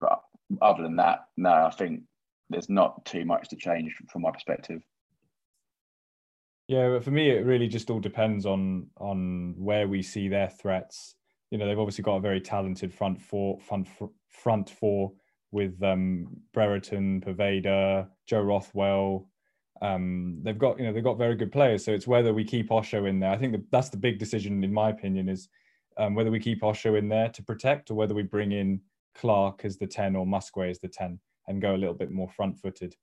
but 0.00 0.20
other 0.60 0.82
than 0.82 0.96
that 0.96 1.26
no 1.36 1.50
i 1.50 1.70
think 1.70 2.02
there's 2.50 2.68
not 2.68 3.04
too 3.04 3.24
much 3.24 3.48
to 3.48 3.56
change 3.56 3.96
from 4.10 4.22
my 4.22 4.30
perspective. 4.30 4.82
Yeah, 6.68 6.98
for 7.00 7.10
me, 7.10 7.30
it 7.30 7.46
really 7.46 7.68
just 7.68 7.90
all 7.90 8.00
depends 8.00 8.44
on 8.44 8.88
on 8.98 9.54
where 9.56 9.88
we 9.88 10.02
see 10.02 10.28
their 10.28 10.48
threats. 10.48 11.14
You 11.50 11.58
know, 11.58 11.66
they've 11.66 11.78
obviously 11.78 12.04
got 12.04 12.16
a 12.16 12.20
very 12.20 12.40
talented 12.40 12.92
front 12.92 13.20
four, 13.20 13.58
front 13.60 13.88
front 14.28 14.70
four 14.70 15.12
with 15.52 15.82
um, 15.82 16.28
Brereton, 16.52 17.20
Poveda, 17.20 18.08
Joe 18.26 18.42
Rothwell. 18.42 19.26
Um, 19.82 20.40
they've 20.42 20.58
got 20.58 20.78
you 20.78 20.84
know 20.84 20.92
they've 20.92 21.04
got 21.04 21.18
very 21.18 21.34
good 21.34 21.52
players. 21.52 21.84
So 21.84 21.92
it's 21.92 22.06
whether 22.06 22.32
we 22.34 22.44
keep 22.44 22.70
Osho 22.70 23.06
in 23.06 23.18
there. 23.20 23.30
I 23.30 23.36
think 23.36 23.56
that's 23.70 23.88
the 23.88 23.96
big 23.96 24.18
decision, 24.18 24.62
in 24.62 24.72
my 24.72 24.90
opinion, 24.90 25.28
is 25.28 25.48
um, 25.96 26.14
whether 26.14 26.30
we 26.30 26.40
keep 26.40 26.62
Osho 26.62 26.94
in 26.94 27.08
there 27.08 27.28
to 27.30 27.42
protect 27.42 27.90
or 27.90 27.94
whether 27.94 28.14
we 28.14 28.22
bring 28.22 28.52
in 28.52 28.80
Clark 29.14 29.64
as 29.64 29.76
the 29.78 29.86
ten 29.86 30.16
or 30.16 30.26
Muskwe 30.26 30.70
as 30.70 30.80
the 30.80 30.88
ten 30.88 31.18
and 31.48 31.62
go 31.62 31.74
a 31.74 31.78
little 31.78 31.94
bit 31.94 32.10
more 32.10 32.28
front-footed. 32.28 32.94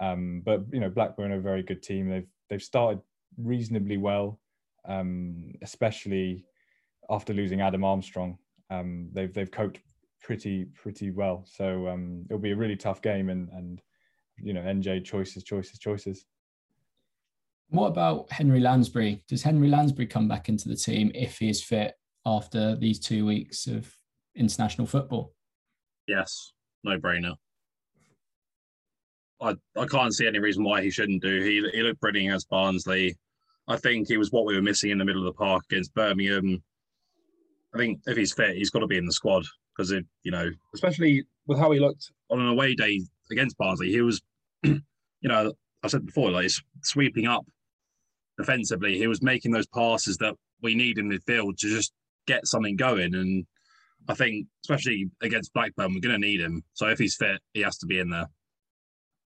Um, 0.00 0.42
but 0.44 0.62
you 0.72 0.80
know, 0.80 0.88
Blackburn 0.88 1.32
are 1.32 1.38
a 1.38 1.40
very 1.40 1.62
good 1.62 1.82
team. 1.82 2.08
They've 2.08 2.28
they've 2.48 2.62
started 2.62 3.00
reasonably 3.36 3.96
well, 3.96 4.40
um, 4.88 5.52
especially 5.62 6.44
after 7.10 7.34
losing 7.34 7.60
Adam 7.60 7.84
Armstrong. 7.84 8.38
Um, 8.70 9.08
they've 9.12 9.32
they've 9.32 9.50
coped 9.50 9.80
pretty 10.22 10.64
pretty 10.64 11.10
well. 11.10 11.44
So 11.46 11.88
um, 11.88 12.24
it'll 12.30 12.38
be 12.38 12.52
a 12.52 12.56
really 12.56 12.76
tough 12.76 13.02
game, 13.02 13.28
and 13.28 13.48
and 13.50 13.82
you 14.38 14.52
know, 14.52 14.60
NJ 14.60 15.04
choices, 15.04 15.44
choices, 15.44 15.78
choices. 15.78 16.24
What 17.68 17.86
about 17.86 18.30
Henry 18.30 18.60
Lansbury? 18.60 19.22
Does 19.28 19.42
Henry 19.42 19.68
Lansbury 19.68 20.06
come 20.06 20.28
back 20.28 20.48
into 20.48 20.68
the 20.68 20.76
team 20.76 21.10
if 21.14 21.38
he 21.38 21.48
is 21.48 21.62
fit 21.62 21.94
after 22.26 22.76
these 22.76 22.98
two 22.98 23.24
weeks 23.24 23.66
of 23.66 23.90
international 24.36 24.86
football? 24.86 25.32
Yes, 26.06 26.52
no 26.84 26.98
brainer. 26.98 27.34
I, 29.40 29.54
I 29.76 29.86
can't 29.86 30.14
see 30.14 30.26
any 30.26 30.38
reason 30.38 30.64
why 30.64 30.82
he 30.82 30.90
shouldn't 30.90 31.22
do. 31.22 31.40
He 31.42 31.68
he 31.72 31.82
looked 31.82 32.00
brilliant 32.00 32.28
against 32.28 32.48
Barnsley. 32.48 33.16
I 33.68 33.76
think 33.76 34.08
he 34.08 34.16
was 34.16 34.32
what 34.32 34.44
we 34.44 34.54
were 34.54 34.62
missing 34.62 34.90
in 34.90 34.98
the 34.98 35.04
middle 35.04 35.26
of 35.26 35.34
the 35.34 35.38
park 35.38 35.64
against 35.70 35.94
Birmingham. 35.94 36.62
I 37.74 37.78
think 37.78 38.00
if 38.06 38.16
he's 38.16 38.32
fit, 38.32 38.56
he's 38.56 38.70
got 38.70 38.80
to 38.80 38.86
be 38.86 38.98
in 38.98 39.06
the 39.06 39.12
squad 39.12 39.44
because 39.76 39.90
it, 39.90 40.04
you 40.22 40.30
know, 40.30 40.50
especially 40.74 41.24
with 41.46 41.58
how 41.58 41.70
he 41.70 41.80
looked 41.80 42.10
on 42.30 42.40
an 42.40 42.48
away 42.48 42.74
day 42.74 43.00
against 43.30 43.56
Barnsley, 43.58 43.90
he 43.90 44.00
was, 44.00 44.20
you 44.62 44.82
know, 45.22 45.52
I 45.82 45.88
said 45.88 46.06
before, 46.06 46.30
like 46.30 46.50
sweeping 46.82 47.26
up 47.26 47.44
defensively. 48.38 48.98
He 48.98 49.06
was 49.06 49.22
making 49.22 49.52
those 49.52 49.66
passes 49.66 50.16
that 50.18 50.34
we 50.62 50.74
need 50.74 50.98
in 50.98 51.10
midfield 51.10 51.56
to 51.58 51.68
just 51.68 51.92
get 52.26 52.46
something 52.46 52.76
going. 52.76 53.14
And 53.14 53.46
I 54.08 54.14
think, 54.14 54.46
especially 54.64 55.10
against 55.22 55.52
Blackburn, 55.52 55.94
we're 55.94 56.00
going 56.00 56.20
to 56.20 56.26
need 56.26 56.40
him. 56.40 56.62
So 56.74 56.88
if 56.88 56.98
he's 56.98 57.16
fit, 57.16 57.40
he 57.52 57.60
has 57.62 57.78
to 57.78 57.86
be 57.86 57.98
in 57.98 58.10
there. 58.10 58.28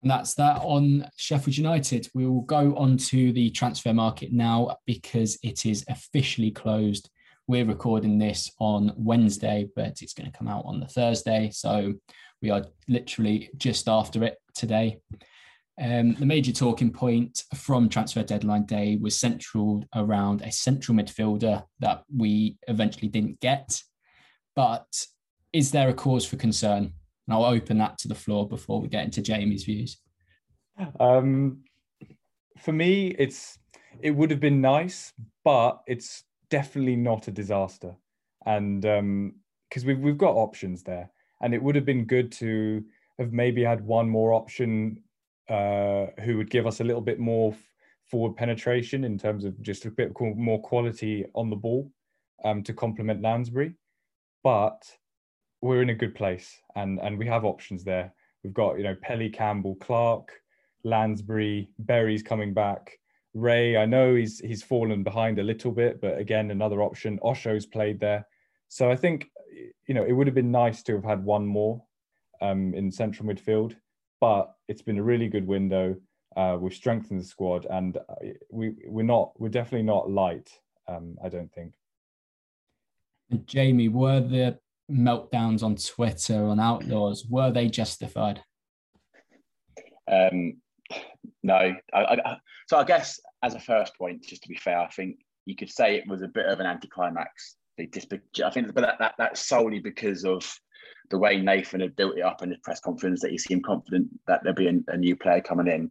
And 0.03 0.11
that's 0.11 0.35
that 0.35 0.61
on 0.63 1.09
Sheffield 1.17 1.57
United. 1.57 2.09
We 2.13 2.27
will 2.27 2.43
go 2.43 2.75
on 2.77 2.97
to 2.97 3.33
the 3.33 3.51
transfer 3.51 3.95
market 3.95 4.33
now 4.33 4.77
because 4.85 5.39
it 5.43 5.65
is 5.65 5.85
officially 5.89 6.51
closed. 6.51 7.09
We're 7.49 7.65
recording 7.65 8.19
this 8.19 8.53
on 8.61 8.93
Wednesday, 8.97 9.69
but 9.75 10.01
it's 10.01 10.15
going 10.15 10.31
to 10.31 10.37
come 10.37 10.47
out 10.47 10.65
on 10.65 10.79
the 10.79 10.87
Thursday. 10.87 11.51
So 11.53 11.95
we 12.41 12.51
are 12.51 12.65
literally 12.89 13.51
just 13.57 13.89
after 13.89 14.23
it 14.23 14.39
today. 14.55 15.01
Um, 15.81 16.15
the 16.15 16.27
major 16.27 16.53
talking 16.53 16.93
point 16.93 17.43
from 17.55 17.89
transfer 17.89 18.23
deadline 18.23 18.67
day 18.67 18.97
was 18.97 19.19
central 19.19 19.85
around 19.95 20.43
a 20.43 20.53
central 20.53 20.97
midfielder 20.97 21.65
that 21.81 22.05
we 22.15 22.59
eventually 22.69 23.09
didn't 23.09 23.41
get. 23.41 23.81
But 24.55 24.87
is 25.53 25.73
there 25.73 25.89
a 25.89 25.95
cause 25.95 26.25
for 26.25 26.37
concern? 26.37 26.93
And 27.27 27.35
I'll 27.35 27.45
open 27.45 27.79
that 27.79 27.99
to 27.99 28.09
the 28.09 28.15
floor 28.15 28.49
before 28.49 28.81
we 28.81 28.89
get 28.89 29.05
into 29.05 29.21
Jamie's 29.21 29.65
views. 29.65 29.99
Um, 31.01 31.65
for 32.59 32.73
me, 32.73 33.09
it's 33.19 33.59
it 34.01 34.13
would 34.13 34.31
have 34.31 34.41
been 34.41 34.61
nice, 34.61 35.13
but 35.45 35.81
it's 35.87 36.25
definitely 36.53 36.97
not 36.97 37.29
a 37.29 37.33
disaster. 37.33 37.97
And 38.45 38.83
because 38.83 39.83
um, 39.83 39.87
we've 39.87 39.99
we've 39.99 40.19
got 40.19 40.35
options 40.35 40.83
there, 40.83 41.11
and 41.41 41.55
it 41.55 41.63
would 41.63 41.75
have 41.75 41.87
been 41.87 42.05
good 42.05 42.31
to 42.33 42.85
have 43.19 43.33
maybe 43.33 43.65
had 43.65 43.81
one 43.81 44.09
more 44.09 44.35
option 44.35 45.01
uh, 45.49 46.07
who 46.23 46.37
would 46.37 46.51
give 46.51 46.67
us 46.67 46.81
a 46.81 46.85
little 46.85 47.01
bit 47.01 47.19
more 47.19 47.55
forward 48.05 48.37
penetration 48.37 49.05
in 49.05 49.17
terms 49.17 49.45
of 49.45 49.61
just 49.63 49.87
a 49.87 49.91
bit 49.91 50.13
more 50.21 50.61
quality 50.61 51.25
on 51.35 51.49
the 51.49 51.57
ball 51.57 51.91
um, 52.45 52.63
to 52.63 52.75
complement 52.75 53.23
Lansbury. 53.23 53.75
But 54.45 54.83
we're 55.63 55.83
in 55.83 55.91
a 55.91 56.03
good 56.03 56.15
place 56.15 56.61
and 56.75 57.01
and 57.01 57.19
we 57.19 57.27
have 57.27 57.45
options 57.47 57.83
there. 57.83 58.13
We've 58.45 58.53
got 58.53 58.77
you 58.77 58.85
know 58.85 58.97
Pelly, 59.01 59.31
Campbell, 59.31 59.77
Clark, 59.77 60.29
Lansbury, 60.85 61.71
Berry's 61.79 62.23
coming 62.23 62.53
back. 62.53 62.99
Rea, 63.35 63.79
I 63.79 63.87
know 63.87 64.15
he's 64.15 64.41
he's 64.41 64.63
fallen 64.63 65.03
behind 65.03 65.39
a 65.39 65.43
little 65.43 65.73
bit, 65.73 66.01
but 66.01 66.19
again 66.19 66.51
another 66.51 66.83
option. 66.83 67.19
Osho's 67.23 67.67
played 67.67 67.99
there, 67.99 68.27
so 68.69 68.91
I 68.91 68.97
think 68.97 69.31
you 69.87 69.95
know 69.95 70.05
it 70.05 70.13
would 70.13 70.27
have 70.27 70.35
been 70.35 70.51
nice 70.51 70.83
to 70.85 70.95
have 70.95 71.05
had 71.05 71.25
one 71.25 71.47
more 71.47 71.83
um, 72.41 72.75
in 72.75 72.91
central 72.91 73.29
midfield, 73.29 73.75
but 74.21 74.55
it's 74.69 74.83
been 74.83 74.99
a 74.99 75.03
really 75.03 75.29
good 75.29 75.47
window. 75.47 75.97
Uh, 76.37 76.57
we've 76.61 76.75
strengthened 76.75 77.21
the 77.21 77.25
squad, 77.25 77.67
and 77.71 77.97
uh, 77.97 78.33
we 78.51 78.75
we're 78.87 79.03
not 79.03 79.33
we're 79.41 79.49
definitely 79.49 79.87
not 79.87 80.11
light. 80.11 80.51
Um, 80.89 81.17
I 81.25 81.29
don't 81.29 81.53
think. 81.53 81.75
Jamie, 83.47 83.89
were 83.89 84.21
the 84.21 84.59
meltdowns 84.91 85.63
on 85.63 85.77
Twitter 85.77 86.45
on 86.45 86.61
Outlaws 86.61 87.25
were 87.27 87.51
they 87.51 87.69
justified? 87.69 88.43
Um, 90.11 90.61
no. 91.43 91.75
I, 91.93 92.01
I, 92.03 92.37
so 92.69 92.79
I 92.79 92.85
guess 92.85 93.21
as 93.43 93.55
a 93.55 93.61
first 93.61 93.97
point, 93.97 94.23
just 94.23 94.43
to 94.43 94.49
be 94.49 94.57
fair, 94.57 94.79
I 94.79 94.89
think 94.89 95.17
you 95.47 95.57
could 95.57 95.71
say 95.71 95.97
it 95.97 96.09
was 96.09 96.23
a 96.23 96.29
bit 96.29 96.47
of 96.47 96.61
an 96.61 96.67
anticlimax. 96.67 97.57
They 97.77 97.87
just, 97.87 98.13
I 98.45 98.51
think, 98.51 98.73
but 98.75 98.83
that, 98.83 98.99
that 98.99 99.15
that's 99.19 99.47
solely 99.47 99.81
because 99.81 100.25
of 100.25 100.51
the 101.11 101.19
way 101.19 101.41
Nathan 101.41 101.81
had 101.81 101.97
built 101.97 102.17
it 102.17 102.23
up 102.23 102.43
in 102.43 102.51
his 102.51 102.59
press 102.63 102.81
conference 102.81 103.21
that 103.21 103.31
he 103.31 103.39
seemed 103.39 103.65
confident 103.65 104.09
that 104.27 104.41
there'd 104.43 104.57
be 104.57 104.69
a, 104.69 104.93
a 104.93 104.97
new 104.97 105.17
player 105.17 105.41
coming 105.41 105.67
in, 105.67 105.91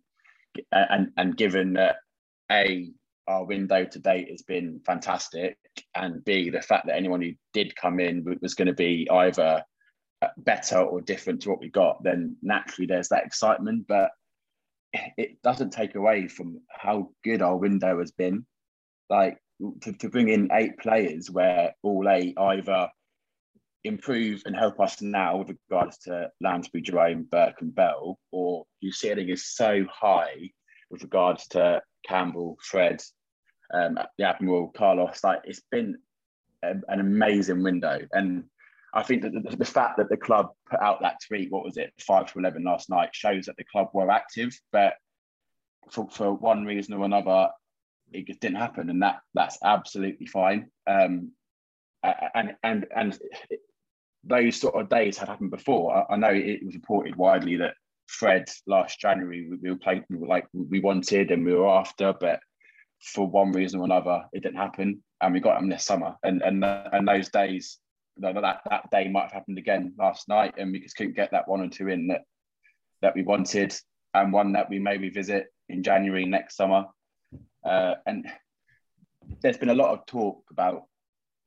and 0.71 1.11
and 1.17 1.37
given 1.37 1.73
that 1.73 1.97
a 2.51 2.89
our 3.27 3.45
window 3.45 3.85
to 3.85 3.99
date 3.99 4.29
has 4.29 4.41
been 4.41 4.81
fantastic, 4.85 5.57
and 5.95 6.23
B, 6.23 6.49
the 6.49 6.61
fact 6.61 6.87
that 6.87 6.95
anyone 6.95 7.21
who 7.21 7.33
did 7.53 7.75
come 7.75 7.99
in 7.99 8.25
was 8.41 8.55
going 8.55 8.67
to 8.67 8.73
be 8.73 9.07
either 9.09 9.63
better 10.37 10.79
or 10.79 11.01
different 11.01 11.41
to 11.41 11.49
what 11.49 11.59
we 11.59 11.69
got, 11.69 12.03
then 12.03 12.35
naturally 12.41 12.85
there's 12.85 13.09
that 13.09 13.25
excitement. 13.25 13.85
But 13.87 14.11
it 14.93 15.41
doesn't 15.41 15.71
take 15.71 15.95
away 15.95 16.27
from 16.27 16.61
how 16.69 17.09
good 17.23 17.41
our 17.41 17.57
window 17.57 17.99
has 17.99 18.11
been. 18.11 18.45
Like 19.09 19.37
to, 19.81 19.93
to 19.93 20.09
bring 20.09 20.29
in 20.29 20.49
eight 20.51 20.77
players 20.79 21.29
where 21.29 21.73
all 21.83 22.09
eight 22.09 22.35
either 22.37 22.89
improve 23.83 24.43
and 24.45 24.55
help 24.55 24.79
us 24.79 25.01
now 25.01 25.37
with 25.37 25.57
regards 25.69 25.97
to 25.99 26.29
Lansbury, 26.39 26.81
Jerome, 26.81 27.27
Burke, 27.29 27.61
and 27.61 27.73
Bell, 27.73 28.19
or 28.31 28.65
your 28.79 28.93
ceiling 28.93 29.29
is 29.29 29.55
so 29.55 29.85
high 29.91 30.51
with 30.89 31.01
regards 31.03 31.47
to 31.49 31.81
Campbell, 32.07 32.57
Fred, 32.61 33.01
um, 33.73 33.97
the 34.17 34.27
Admiral, 34.27 34.69
Carlos. 34.75 35.23
Like 35.23 35.41
it's 35.45 35.61
been 35.71 35.97
a, 36.63 36.73
an 36.87 36.99
amazing 36.99 37.63
window, 37.63 37.99
and 38.11 38.43
I 38.93 39.03
think 39.03 39.21
that 39.21 39.31
the, 39.33 39.55
the, 39.55 39.65
fact 39.65 39.97
that 39.97 40.09
the 40.09 40.17
club 40.17 40.49
put 40.69 40.81
out 40.81 41.01
that 41.01 41.19
tweet, 41.25 41.51
what 41.51 41.63
was 41.63 41.77
it, 41.77 41.93
five 41.99 42.31
to 42.31 42.39
eleven 42.39 42.63
last 42.63 42.89
night, 42.89 43.09
shows 43.13 43.45
that 43.45 43.55
the 43.57 43.63
club 43.63 43.89
were 43.93 44.11
active, 44.11 44.57
but 44.71 44.93
for, 45.89 46.09
for 46.09 46.33
one 46.33 46.65
reason 46.65 46.93
or 46.93 47.05
another, 47.05 47.49
it 48.11 48.27
just 48.27 48.41
didn't 48.41 48.57
happen, 48.57 48.89
and 48.89 49.01
that 49.01 49.19
that's 49.33 49.57
absolutely 49.63 50.25
fine. 50.25 50.69
Um, 50.87 51.31
and 52.03 52.55
and 52.63 52.87
and 52.95 53.19
those 54.23 54.59
sort 54.59 54.75
of 54.75 54.89
days 54.89 55.17
had 55.17 55.29
happened 55.29 55.51
before. 55.51 55.95
I, 55.95 56.13
I 56.13 56.17
know 56.17 56.31
it 56.33 56.63
was 56.63 56.75
reported 56.75 57.15
widely 57.15 57.57
that 57.57 57.75
Fred 58.07 58.49
last 58.67 58.99
January 58.99 59.49
we, 59.49 59.57
we 59.57 59.69
were 59.69 59.77
playing 59.77 60.03
like 60.09 60.45
we 60.53 60.79
wanted 60.79 61.31
and 61.31 61.45
we 61.45 61.53
were 61.53 61.69
after, 61.69 62.13
but 62.19 62.39
for 63.01 63.27
one 63.27 63.51
reason 63.51 63.79
or 63.79 63.85
another, 63.85 64.25
it 64.33 64.43
didn't 64.43 64.57
happen, 64.57 65.03
and 65.21 65.33
we 65.33 65.39
got 65.39 65.61
him 65.61 65.69
this 65.69 65.85
summer. 65.85 66.15
And 66.23 66.41
and 66.41 66.63
and 66.63 67.07
those 67.07 67.29
days, 67.29 67.77
that 68.17 68.61
that 68.69 68.91
day 68.91 69.09
might 69.09 69.23
have 69.23 69.31
happened 69.31 69.57
again 69.57 69.93
last 69.97 70.27
night, 70.27 70.55
and 70.57 70.71
we 70.71 70.79
just 70.79 70.95
couldn't 70.95 71.15
get 71.15 71.31
that 71.31 71.47
one 71.47 71.61
or 71.61 71.69
two 71.69 71.87
in 71.87 72.07
that 72.07 72.21
that 73.01 73.15
we 73.15 73.23
wanted, 73.23 73.73
and 74.13 74.33
one 74.33 74.53
that 74.53 74.69
we 74.69 74.79
may 74.79 74.97
revisit 74.97 75.47
in 75.69 75.83
January 75.83 76.25
next 76.25 76.55
summer. 76.55 76.85
Uh, 77.65 77.95
and 78.05 78.27
there's 79.41 79.57
been 79.57 79.69
a 79.69 79.75
lot 79.75 79.91
of 79.91 80.05
talk 80.05 80.43
about 80.51 80.83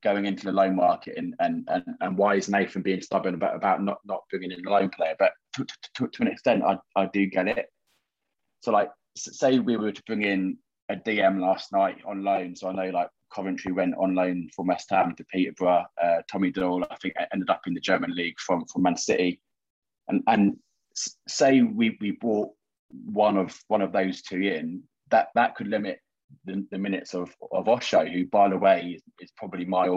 going 0.03 0.25
into 0.25 0.45
the 0.45 0.51
loan 0.51 0.75
market 0.75 1.17
and 1.17 1.33
and 1.39 1.67
and, 1.67 1.83
and 2.01 2.17
why 2.17 2.35
is 2.35 2.47
Nathan 2.47 2.81
being 2.81 3.01
stubborn 3.01 3.33
about, 3.33 3.55
about 3.55 3.81
not 3.81 3.97
not 4.05 4.21
bringing 4.29 4.51
in 4.51 4.65
a 4.65 4.69
loan 4.69 4.89
player? 4.89 5.15
But 5.17 5.31
to, 5.55 5.65
to, 5.95 6.07
to 6.07 6.21
an 6.21 6.27
extent, 6.27 6.63
I, 6.63 6.77
I 6.95 7.07
do 7.11 7.25
get 7.27 7.47
it. 7.47 7.67
So 8.61 8.71
like 8.71 8.89
say 9.17 9.59
we 9.59 9.77
were 9.77 9.91
to 9.91 10.03
bring 10.05 10.23
in 10.23 10.57
a 10.89 10.95
DM 10.95 11.39
last 11.39 11.71
night 11.71 11.97
on 12.05 12.23
loan. 12.23 12.55
So 12.55 12.69
I 12.69 12.73
know 12.73 12.89
like 12.91 13.09
Coventry 13.35 13.71
went 13.71 13.95
on 13.97 14.15
loan 14.15 14.49
from 14.55 14.67
West 14.67 14.89
Ham 14.91 15.13
to 15.15 15.25
Peterborough. 15.25 15.85
Uh, 16.01 16.21
Tommy 16.31 16.51
Doyle, 16.51 16.87
I 16.89 16.95
think, 16.95 17.15
ended 17.33 17.49
up 17.49 17.61
in 17.67 17.73
the 17.73 17.81
German 17.81 18.15
league 18.15 18.39
from 18.39 18.65
from 18.65 18.83
Man 18.83 18.95
City. 18.95 19.41
And 20.07 20.23
and 20.27 20.57
say 21.27 21.61
we 21.61 21.97
we 21.99 22.11
bought 22.11 22.51
one 22.89 23.37
of 23.37 23.57
one 23.67 23.81
of 23.81 23.91
those 23.91 24.21
two 24.21 24.39
in, 24.41 24.83
that 25.11 25.29
that 25.35 25.55
could 25.55 25.67
limit 25.67 25.99
the, 26.45 26.65
the 26.71 26.77
minutes 26.77 27.13
of 27.13 27.29
of 27.51 27.67
Osho, 27.67 28.05
who 28.05 28.25
by 28.27 28.47
the 28.49 28.57
way 28.57 28.95
is, 28.95 29.01
is 29.19 29.31
probably 29.35 29.65
my 29.65 29.89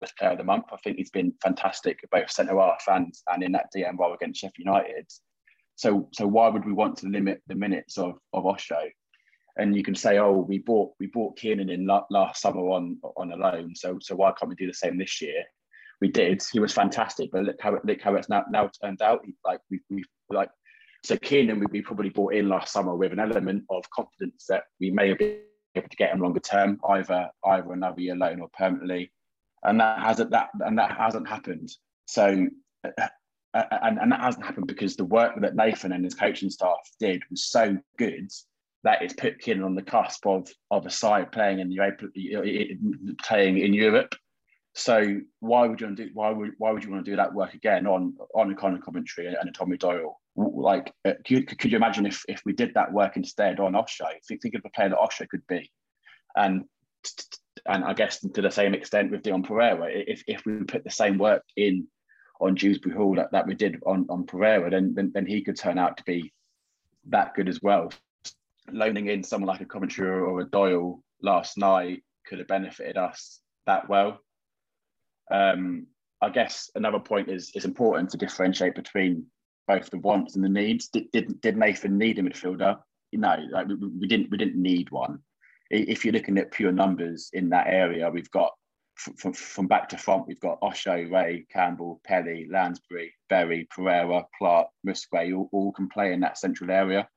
best 0.00 0.16
player 0.16 0.32
of 0.32 0.38
the 0.38 0.44
month. 0.44 0.64
I 0.72 0.76
think 0.82 0.96
he's 0.96 1.10
been 1.10 1.32
fantastic 1.42 1.98
both 2.10 2.30
centre 2.30 2.58
half 2.58 2.84
and 2.88 3.14
and 3.28 3.42
in 3.42 3.52
that 3.52 3.66
DM 3.74 3.98
role 3.98 4.14
against 4.14 4.40
Sheffield 4.40 4.66
United. 4.66 5.06
So 5.74 6.08
so 6.12 6.26
why 6.26 6.48
would 6.48 6.64
we 6.64 6.72
want 6.72 6.96
to 6.98 7.08
limit 7.08 7.42
the 7.46 7.54
minutes 7.54 7.98
of 7.98 8.18
of 8.32 8.46
Osho? 8.46 8.88
And 9.58 9.74
you 9.74 9.82
can 9.82 9.94
say, 9.94 10.18
oh, 10.18 10.44
we 10.46 10.58
bought 10.58 10.92
we 11.00 11.06
bought 11.06 11.38
Kiernan 11.38 11.70
in 11.70 11.86
la- 11.86 12.06
last 12.10 12.42
summer 12.42 12.60
on 12.68 12.98
on 13.16 13.32
a 13.32 13.36
loan, 13.36 13.74
so 13.74 13.98
so 14.00 14.14
why 14.14 14.32
can't 14.32 14.50
we 14.50 14.54
do 14.54 14.66
the 14.66 14.74
same 14.74 14.98
this 14.98 15.20
year? 15.22 15.44
We 16.00 16.08
did. 16.08 16.42
He 16.52 16.60
was 16.60 16.74
fantastic, 16.74 17.30
but 17.32 17.44
look 17.44 17.56
how 17.60 17.74
it, 17.74 17.84
look 17.84 18.02
how 18.02 18.14
it's 18.16 18.28
now 18.28 18.44
now 18.50 18.70
turned 18.82 19.00
out. 19.00 19.24
Like 19.44 19.60
we 19.70 19.80
we 19.88 20.04
like 20.30 20.50
so 21.04 21.16
Kiernan 21.16 21.58
we, 21.58 21.66
we 21.70 21.82
probably 21.82 22.10
bought 22.10 22.34
in 22.34 22.48
last 22.48 22.72
summer 22.72 22.94
with 22.94 23.12
an 23.12 23.20
element 23.20 23.64
of 23.70 23.88
confidence 23.90 24.44
that 24.48 24.64
we 24.78 24.90
may 24.90 25.08
have 25.08 25.18
been 25.18 25.38
able 25.74 25.88
to 25.88 25.96
get 25.96 26.12
him 26.12 26.20
longer 26.20 26.40
term, 26.40 26.78
either 26.90 27.30
either 27.46 27.72
another 27.72 28.00
year 28.00 28.16
loan 28.16 28.40
or 28.40 28.48
permanently, 28.58 29.10
and 29.62 29.80
that 29.80 30.00
hasn't 30.00 30.30
that 30.32 30.50
and 30.60 30.78
that 30.78 30.96
hasn't 30.96 31.28
happened. 31.28 31.70
So. 32.06 32.46
Uh, 32.84 33.08
uh, 33.54 33.64
and, 33.82 33.98
and 33.98 34.12
that 34.12 34.20
hasn't 34.20 34.44
happened 34.44 34.66
because 34.66 34.96
the 34.96 35.04
work 35.04 35.32
that 35.40 35.56
Nathan 35.56 35.92
and 35.92 36.04
his 36.04 36.12
coaching 36.12 36.50
staff 36.50 36.76
did 37.00 37.22
was 37.30 37.46
so 37.46 37.78
good 37.96 38.30
that 38.86 39.16
put 39.16 39.40
Kiernan 39.40 39.64
on 39.64 39.74
the 39.74 39.82
cusp 39.82 40.24
of 40.26 40.48
of 40.70 40.86
a 40.86 40.90
side 40.90 41.32
playing 41.32 41.58
in 41.58 41.72
Europe, 41.72 42.00
playing 43.22 43.58
in 43.58 43.74
Europe. 43.74 44.14
So 44.74 45.20
why 45.40 45.66
would 45.66 45.80
you 45.80 45.88
want 45.88 45.96
to 45.96 46.06
do 46.06 46.10
why 46.14 46.30
would 46.30 46.52
why 46.58 46.70
would 46.70 46.84
you 46.84 46.90
want 46.92 47.04
to 47.04 47.10
do 47.10 47.16
that 47.16 47.34
work 47.34 47.54
again 47.54 47.86
on 47.86 48.16
on 48.32 48.52
a 48.52 48.54
Conor 48.54 48.78
Coventry 48.78 49.26
and 49.26 49.48
a 49.48 49.52
Tommy 49.52 49.76
Doyle? 49.76 50.20
Like, 50.36 50.92
uh, 51.04 51.14
could, 51.26 51.58
could 51.58 51.72
you 51.72 51.76
imagine 51.76 52.06
if 52.06 52.22
if 52.28 52.42
we 52.44 52.52
did 52.52 52.74
that 52.74 52.92
work 52.92 53.16
instead 53.16 53.58
on 53.58 53.74
Osho? 53.74 54.06
Think, 54.28 54.42
think 54.42 54.54
of 54.54 54.62
the 54.62 54.70
player 54.70 54.90
that 54.90 54.98
Osho 54.98 55.26
could 55.28 55.46
be, 55.48 55.68
and 56.36 56.64
and 57.66 57.84
I 57.84 57.92
guess 57.94 58.20
to 58.20 58.42
the 58.42 58.50
same 58.50 58.72
extent 58.74 59.10
with 59.10 59.22
Dion 59.22 59.42
Pereira, 59.42 59.88
if 59.90 60.22
if 60.28 60.46
we 60.46 60.62
put 60.62 60.84
the 60.84 60.90
same 60.90 61.18
work 61.18 61.42
in 61.56 61.88
on 62.40 62.54
Dewsbury 62.54 62.94
Hall 62.94 63.16
that, 63.16 63.32
that 63.32 63.48
we 63.48 63.54
did 63.54 63.80
on 63.84 64.06
on 64.10 64.26
Pereira, 64.26 64.70
then, 64.70 64.94
then 64.94 65.10
then 65.12 65.26
he 65.26 65.42
could 65.42 65.56
turn 65.56 65.78
out 65.78 65.96
to 65.96 66.04
be 66.04 66.32
that 67.06 67.34
good 67.34 67.48
as 67.48 67.60
well. 67.60 67.90
Loaning 68.70 69.08
in 69.08 69.22
someone 69.22 69.48
like 69.48 69.60
a 69.60 69.66
Coventry 69.66 70.08
or 70.08 70.40
a 70.40 70.44
Doyle 70.44 71.02
last 71.22 71.56
night 71.56 72.02
could 72.26 72.38
have 72.38 72.48
benefited 72.48 72.96
us 72.96 73.40
that 73.66 73.88
well. 73.88 74.20
Um, 75.30 75.86
I 76.22 76.30
guess 76.30 76.70
another 76.74 76.98
point 76.98 77.28
is 77.28 77.50
it's 77.54 77.64
important 77.64 78.10
to 78.10 78.16
differentiate 78.16 78.74
between 78.74 79.26
both 79.68 79.90
the 79.90 79.98
wants 79.98 80.36
and 80.36 80.44
the 80.44 80.48
needs. 80.48 80.88
Did, 80.88 81.10
did, 81.12 81.40
did 81.40 81.56
Nathan 81.56 81.98
need 81.98 82.18
a 82.18 82.22
midfielder? 82.22 82.78
No, 83.12 83.36
like 83.50 83.68
we, 83.68 83.74
we, 83.74 84.06
didn't. 84.06 84.30
We 84.30 84.36
didn't 84.36 84.60
need 84.60 84.90
one. 84.90 85.20
If 85.70 86.04
you're 86.04 86.14
looking 86.14 86.38
at 86.38 86.52
pure 86.52 86.72
numbers 86.72 87.30
in 87.32 87.48
that 87.50 87.66
area, 87.66 88.10
we've 88.10 88.30
got 88.30 88.52
from, 88.96 89.32
from 89.32 89.66
back 89.66 89.88
to 89.90 89.98
front, 89.98 90.26
we've 90.26 90.40
got 90.40 90.58
Osho, 90.62 90.94
Rea, 90.94 91.44
Campbell, 91.52 92.00
Pelly, 92.04 92.46
Lansbury, 92.50 93.12
Berry, 93.28 93.66
Pereira, 93.70 94.24
Clark, 94.38 94.68
Muskwe, 94.86 95.36
all, 95.36 95.48
all 95.52 95.72
can 95.72 95.88
play 95.88 96.12
in 96.12 96.20
that 96.20 96.38
central 96.38 96.70
area. 96.70 97.08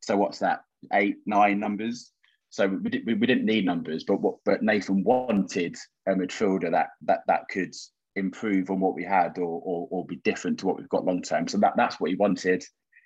So 0.00 0.16
what's 0.16 0.38
that? 0.40 0.60
Eight, 0.92 1.16
nine 1.26 1.60
numbers. 1.60 2.12
So 2.50 2.68
we, 2.68 2.90
did, 2.90 3.02
we, 3.06 3.14
we 3.14 3.26
didn't 3.26 3.46
need 3.46 3.64
numbers, 3.64 4.04
but 4.04 4.20
what 4.20 4.36
but 4.44 4.62
Nathan 4.62 5.02
wanted 5.02 5.76
a 6.06 6.12
midfielder 6.12 6.70
that 6.70 6.90
that 7.02 7.22
that 7.26 7.48
could 7.50 7.74
improve 8.16 8.70
on 8.70 8.80
what 8.80 8.94
we 8.94 9.04
had 9.04 9.38
or, 9.38 9.60
or, 9.64 9.88
or 9.90 10.06
be 10.06 10.16
different 10.16 10.58
to 10.58 10.66
what 10.66 10.76
we've 10.76 10.88
got 10.88 11.04
long 11.04 11.22
term. 11.22 11.48
So 11.48 11.58
that, 11.58 11.74
that's 11.76 11.98
what 11.98 12.10
he 12.10 12.16
wanted. 12.16 12.64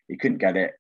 He 0.09 0.17
couldn't 0.17 0.39
get 0.39 0.57
it. 0.57 0.73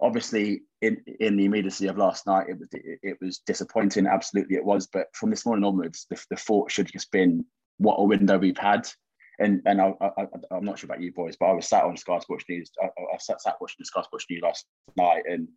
Obviously, 0.00 0.62
in, 0.82 1.00
in 1.20 1.36
the 1.36 1.44
immediacy 1.44 1.86
of 1.86 1.96
last 1.96 2.26
night, 2.26 2.48
it 2.48 2.58
was 2.58 2.68
it, 2.72 2.98
it 3.02 3.16
was 3.20 3.38
disappointing. 3.46 4.06
Absolutely, 4.06 4.56
it 4.56 4.64
was. 4.64 4.88
But 4.88 5.06
from 5.14 5.30
this 5.30 5.46
morning 5.46 5.64
onwards, 5.64 6.06
the, 6.10 6.22
the 6.30 6.36
thought 6.36 6.70
should 6.70 6.90
just 6.92 7.12
been 7.12 7.44
what 7.78 7.96
a 7.96 8.04
window 8.04 8.38
we've 8.38 8.58
had. 8.58 8.88
And 9.38 9.62
and 9.66 9.80
I, 9.80 9.92
I, 10.00 10.26
am 10.56 10.64
not 10.64 10.78
sure 10.78 10.86
about 10.86 11.00
you 11.00 11.12
boys, 11.12 11.36
but 11.38 11.46
I 11.46 11.52
was 11.52 11.68
sat 11.68 11.84
on 11.84 11.96
Sky 11.96 12.18
Sports 12.18 12.44
News. 12.48 12.70
I, 12.82 12.86
I 12.86 13.18
sat, 13.18 13.40
sat 13.40 13.56
watching 13.60 13.84
Sky 13.84 14.02
Sports 14.02 14.26
News 14.30 14.42
last 14.42 14.66
night 14.96 15.22
and 15.26 15.48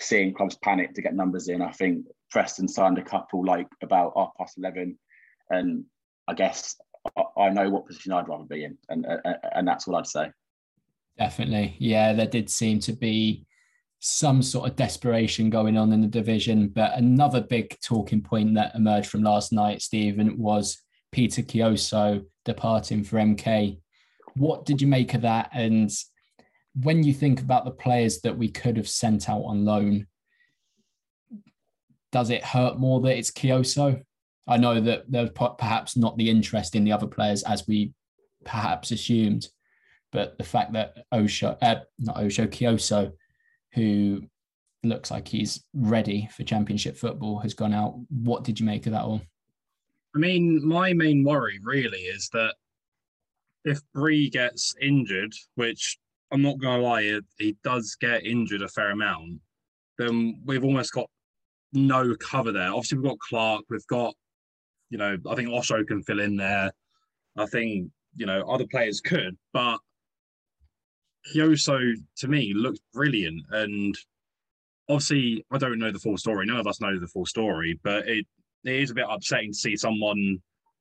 seeing 0.00 0.34
clubs 0.34 0.56
panic 0.62 0.94
to 0.94 1.02
get 1.02 1.14
numbers 1.14 1.48
in. 1.48 1.62
I 1.62 1.70
think 1.72 2.06
Preston 2.30 2.68
signed 2.68 2.98
a 2.98 3.02
couple 3.02 3.44
like 3.44 3.68
about 3.82 4.12
half 4.16 4.30
past 4.38 4.58
eleven, 4.58 4.98
and 5.50 5.84
I 6.28 6.34
guess 6.34 6.76
I, 7.36 7.50
know 7.50 7.70
what 7.70 7.86
position 7.86 8.12
I'd 8.12 8.28
rather 8.28 8.44
be 8.44 8.64
in, 8.64 8.78
and 8.88 9.06
and 9.52 9.66
that's 9.66 9.86
what 9.86 9.98
I'd 9.98 10.06
say. 10.06 10.30
Definitely, 11.18 11.76
yeah, 11.78 12.12
there 12.12 12.26
did 12.26 12.50
seem 12.50 12.80
to 12.80 12.92
be 12.92 13.46
some 14.00 14.42
sort 14.42 14.68
of 14.68 14.76
desperation 14.76 15.48
going 15.48 15.78
on 15.78 15.92
in 15.92 16.02
the 16.02 16.06
division. 16.06 16.68
But 16.68 16.96
another 16.96 17.40
big 17.40 17.78
talking 17.80 18.20
point 18.20 18.54
that 18.54 18.74
emerged 18.74 19.08
from 19.08 19.22
last 19.22 19.52
night, 19.52 19.80
Stephen, 19.80 20.38
was 20.38 20.82
Peter 21.12 21.42
Kioso 21.42 22.24
departing 22.44 23.04
for 23.04 23.16
MK. 23.16 23.78
What 24.36 24.66
did 24.66 24.82
you 24.82 24.88
make 24.88 25.14
of 25.14 25.22
that? 25.22 25.50
And 25.54 25.90
when 26.80 27.02
you 27.02 27.14
think 27.14 27.40
about 27.40 27.64
the 27.64 27.70
players 27.70 28.20
that 28.20 28.36
we 28.36 28.48
could 28.48 28.76
have 28.76 28.88
sent 28.88 29.28
out 29.28 29.42
on 29.42 29.64
loan, 29.64 30.06
does 32.12 32.30
it 32.30 32.44
hurt 32.44 32.78
more 32.78 33.00
that 33.00 33.16
it's 33.16 33.30
Kioso? 33.30 34.02
I 34.46 34.56
know 34.56 34.80
that 34.80 35.04
there's 35.08 35.30
perhaps 35.30 35.96
not 35.96 36.16
the 36.16 36.28
interest 36.30 36.74
in 36.74 36.84
the 36.84 36.92
other 36.92 37.06
players 37.06 37.42
as 37.44 37.66
we 37.66 37.92
perhaps 38.44 38.90
assumed, 38.90 39.48
but 40.12 40.36
the 40.36 40.44
fact 40.44 40.72
that 40.74 40.96
Osho, 41.12 41.56
uh, 41.62 41.80
not 41.98 42.18
Osho, 42.18 42.46
Kioso, 42.46 43.12
who 43.72 44.22
looks 44.82 45.10
like 45.10 45.26
he's 45.26 45.64
ready 45.74 46.28
for 46.36 46.44
championship 46.44 46.96
football, 46.96 47.38
has 47.38 47.54
gone 47.54 47.72
out. 47.72 47.98
What 48.10 48.44
did 48.44 48.60
you 48.60 48.66
make 48.66 48.86
of 48.86 48.92
that 48.92 49.02
all? 49.02 49.22
I 50.14 50.18
mean, 50.18 50.64
my 50.66 50.92
main 50.92 51.24
worry 51.24 51.58
really 51.62 52.02
is 52.02 52.28
that 52.32 52.54
if 53.64 53.80
Bree 53.92 54.28
gets 54.28 54.74
injured, 54.80 55.32
which 55.54 55.98
I'm 56.34 56.42
not 56.42 56.58
going 56.58 56.80
to 56.80 56.84
lie, 56.84 57.20
he 57.38 57.56
does 57.62 57.96
get 58.00 58.26
injured 58.26 58.60
a 58.60 58.68
fair 58.68 58.90
amount, 58.90 59.40
then 59.98 60.42
we've 60.44 60.64
almost 60.64 60.92
got 60.92 61.08
no 61.72 62.16
cover 62.16 62.50
there. 62.50 62.70
Obviously, 62.70 62.98
we've 62.98 63.08
got 63.08 63.20
Clark, 63.20 63.62
we've 63.70 63.86
got, 63.86 64.14
you 64.90 64.98
know, 64.98 65.16
I 65.30 65.36
think 65.36 65.48
Osho 65.48 65.84
can 65.84 66.02
fill 66.02 66.18
in 66.18 66.36
there. 66.36 66.72
I 67.36 67.46
think, 67.46 67.88
you 68.16 68.26
know, 68.26 68.42
other 68.50 68.66
players 68.66 69.00
could, 69.00 69.36
but 69.52 69.78
Kioso 71.32 71.94
to 72.16 72.28
me 72.28 72.52
looks 72.52 72.80
brilliant. 72.92 73.44
And 73.50 73.94
obviously, 74.88 75.44
I 75.52 75.58
don't 75.58 75.78
know 75.78 75.92
the 75.92 76.00
full 76.00 76.18
story. 76.18 76.46
None 76.46 76.58
of 76.58 76.66
us 76.66 76.80
know 76.80 76.98
the 76.98 77.06
full 77.06 77.26
story, 77.26 77.78
but 77.84 78.08
it, 78.08 78.26
it 78.64 78.74
is 78.74 78.90
a 78.90 78.94
bit 78.94 79.06
upsetting 79.08 79.52
to 79.52 79.58
see 79.58 79.76
someone 79.76 80.38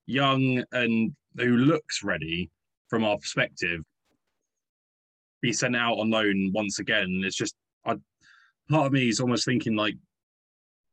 young 0.08 0.64
and 0.72 1.16
who 1.38 1.58
looks 1.58 2.04
ready 2.04 2.50
from 2.90 3.04
our 3.04 3.18
perspective 3.18 3.82
be 5.44 5.54
sent 5.54 5.76
out 5.76 6.00
on 6.00 6.10
loan 6.10 6.52
once 6.56 6.80
again. 6.80 7.22
It's 7.24 7.36
just 7.36 7.54
I, 7.86 7.96
part 8.70 8.88
of 8.88 8.94
me 8.94 9.10
is 9.10 9.20
almost 9.20 9.46
thinking 9.46 9.76
like 9.76 9.96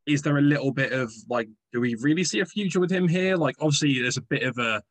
is 0.06 0.22
there 0.22 0.38
a 0.38 0.42
little 0.42 0.72
bit 0.72 0.92
of 0.92 1.12
like, 1.28 1.48
do 1.72 1.80
we 1.80 1.94
really 2.00 2.24
see 2.24 2.40
a 2.40 2.46
future 2.46 2.80
with 2.80 2.90
him 2.90 3.06
here? 3.06 3.36
Like, 3.36 3.54
obviously, 3.60 4.00
there's 4.00 4.16
a 4.16 4.22
bit 4.22 4.42
of 4.42 4.58
a 4.58 4.82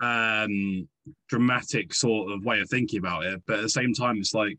um 0.00 0.88
dramatic 1.28 1.94
sort 1.94 2.32
of 2.32 2.44
way 2.44 2.60
of 2.60 2.68
thinking 2.68 2.98
about 2.98 3.24
it, 3.24 3.42
but 3.46 3.58
at 3.58 3.62
the 3.62 3.68
same 3.68 3.92
time, 3.92 4.18
it's 4.18 4.34
like 4.34 4.58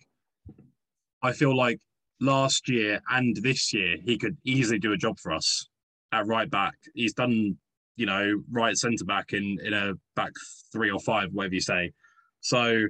I 1.21 1.33
feel 1.33 1.57
like 1.57 1.79
last 2.21 2.69
year 2.69 3.01
and 3.09 3.35
this 3.37 3.73
year 3.73 3.97
he 4.05 4.17
could 4.17 4.37
easily 4.45 4.79
do 4.79 4.93
a 4.93 4.97
job 4.97 5.19
for 5.19 5.33
us 5.33 5.67
at 6.11 6.27
right 6.27 6.49
back. 6.49 6.75
He's 6.93 7.13
done, 7.13 7.57
you 7.95 8.05
know, 8.05 8.41
right 8.51 8.77
centre 8.77 9.05
back 9.05 9.33
in 9.33 9.57
in 9.63 9.73
a 9.73 9.93
back 10.15 10.31
three 10.71 10.91
or 10.91 10.99
five, 10.99 11.29
whatever 11.33 11.55
you 11.55 11.61
say. 11.61 11.91
So 12.41 12.85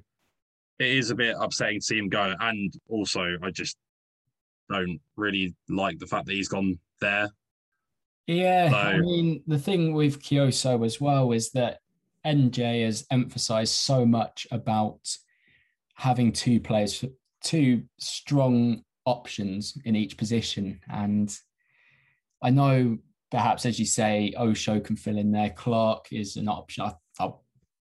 it 0.79 0.87
is 0.87 1.09
a 1.09 1.15
bit 1.15 1.35
upsetting 1.39 1.79
to 1.79 1.85
see 1.85 1.97
him 1.97 2.09
go, 2.09 2.33
and 2.39 2.73
also 2.87 3.37
I 3.43 3.51
just 3.51 3.77
don't 4.69 4.99
really 5.15 5.55
like 5.69 5.99
the 5.99 6.07
fact 6.07 6.25
that 6.25 6.33
he's 6.33 6.47
gone 6.49 6.79
there. 7.01 7.29
Yeah, 8.27 8.69
So- 8.69 8.77
I 8.77 8.97
mean 8.99 9.43
the 9.47 9.59
thing 9.59 9.93
with 9.93 10.21
Kioso 10.21 10.83
as 10.85 10.99
well 10.99 11.31
is 11.31 11.51
that 11.51 11.79
NJ 12.25 12.83
has 12.85 13.05
emphasized 13.11 13.73
so 13.75 14.05
much 14.05 14.47
about 14.51 15.15
having 15.95 16.31
two 16.31 16.59
players, 16.59 17.05
two 17.43 17.83
strong 17.99 18.83
options 19.05 19.77
in 19.85 19.95
each 19.95 20.17
position, 20.17 20.79
and 20.89 21.37
I 22.41 22.49
know 22.49 22.97
perhaps 23.31 23.65
as 23.65 23.79
you 23.79 23.85
say, 23.85 24.33
Osho 24.37 24.79
can 24.79 24.95
fill 24.95 25.17
in 25.17 25.31
there. 25.31 25.49
Clark 25.49 26.07
is 26.11 26.37
an 26.37 26.47
option. 26.47 26.85
I, 26.85 26.93
I'll 27.19 27.43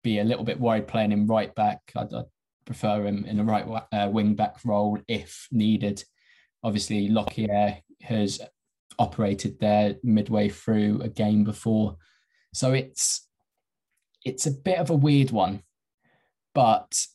be 0.03 0.19
a 0.19 0.23
little 0.23 0.43
bit 0.43 0.59
worried 0.59 0.87
playing 0.87 1.11
him 1.11 1.27
right 1.27 1.53
back. 1.55 1.79
I'd, 1.95 2.11
I'd 2.13 2.25
prefer 2.65 3.05
him 3.05 3.25
in 3.25 3.39
a 3.39 3.43
right 3.43 3.65
uh, 3.91 4.09
wing 4.11 4.35
back 4.35 4.57
role 4.65 4.99
if 5.07 5.47
needed. 5.51 6.03
Obviously, 6.63 7.09
Lockyer 7.09 7.77
has 8.01 8.41
operated 8.97 9.59
there 9.59 9.95
midway 10.03 10.49
through 10.49 11.01
a 11.01 11.09
game 11.09 11.43
before, 11.43 11.97
so 12.53 12.73
it's 12.73 13.27
it's 14.23 14.47
a 14.47 14.51
bit 14.51 14.79
of 14.79 14.89
a 14.89 14.95
weird 14.95 15.31
one. 15.31 15.61
But 16.53 17.05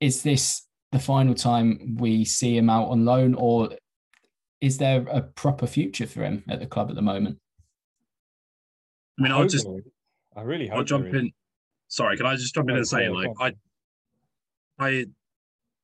is 0.00 0.22
this 0.22 0.66
the 0.92 0.98
final 0.98 1.34
time 1.34 1.96
we 1.98 2.24
see 2.24 2.56
him 2.56 2.70
out 2.70 2.88
on 2.88 3.04
loan, 3.04 3.34
or 3.34 3.70
is 4.60 4.78
there 4.78 5.06
a 5.10 5.22
proper 5.22 5.66
future 5.66 6.06
for 6.06 6.22
him 6.22 6.44
at 6.48 6.60
the 6.60 6.66
club 6.66 6.90
at 6.90 6.96
the 6.96 7.02
moment? 7.02 7.38
I 9.18 9.22
mean, 9.22 9.32
I'll 9.32 9.46
just. 9.46 9.66
I 10.36 10.42
really 10.42 10.68
hope 10.68 10.78
I'll 10.78 10.84
jump 10.84 11.06
in. 11.06 11.32
Sorry, 11.88 12.16
can 12.16 12.26
I 12.26 12.36
just 12.36 12.54
jump 12.54 12.70
in 12.70 12.76
and 12.76 12.86
say, 12.86 13.06
go 13.06 13.16
on, 13.16 13.24
like, 13.24 13.36
I, 13.40 13.54
I, 14.80 15.06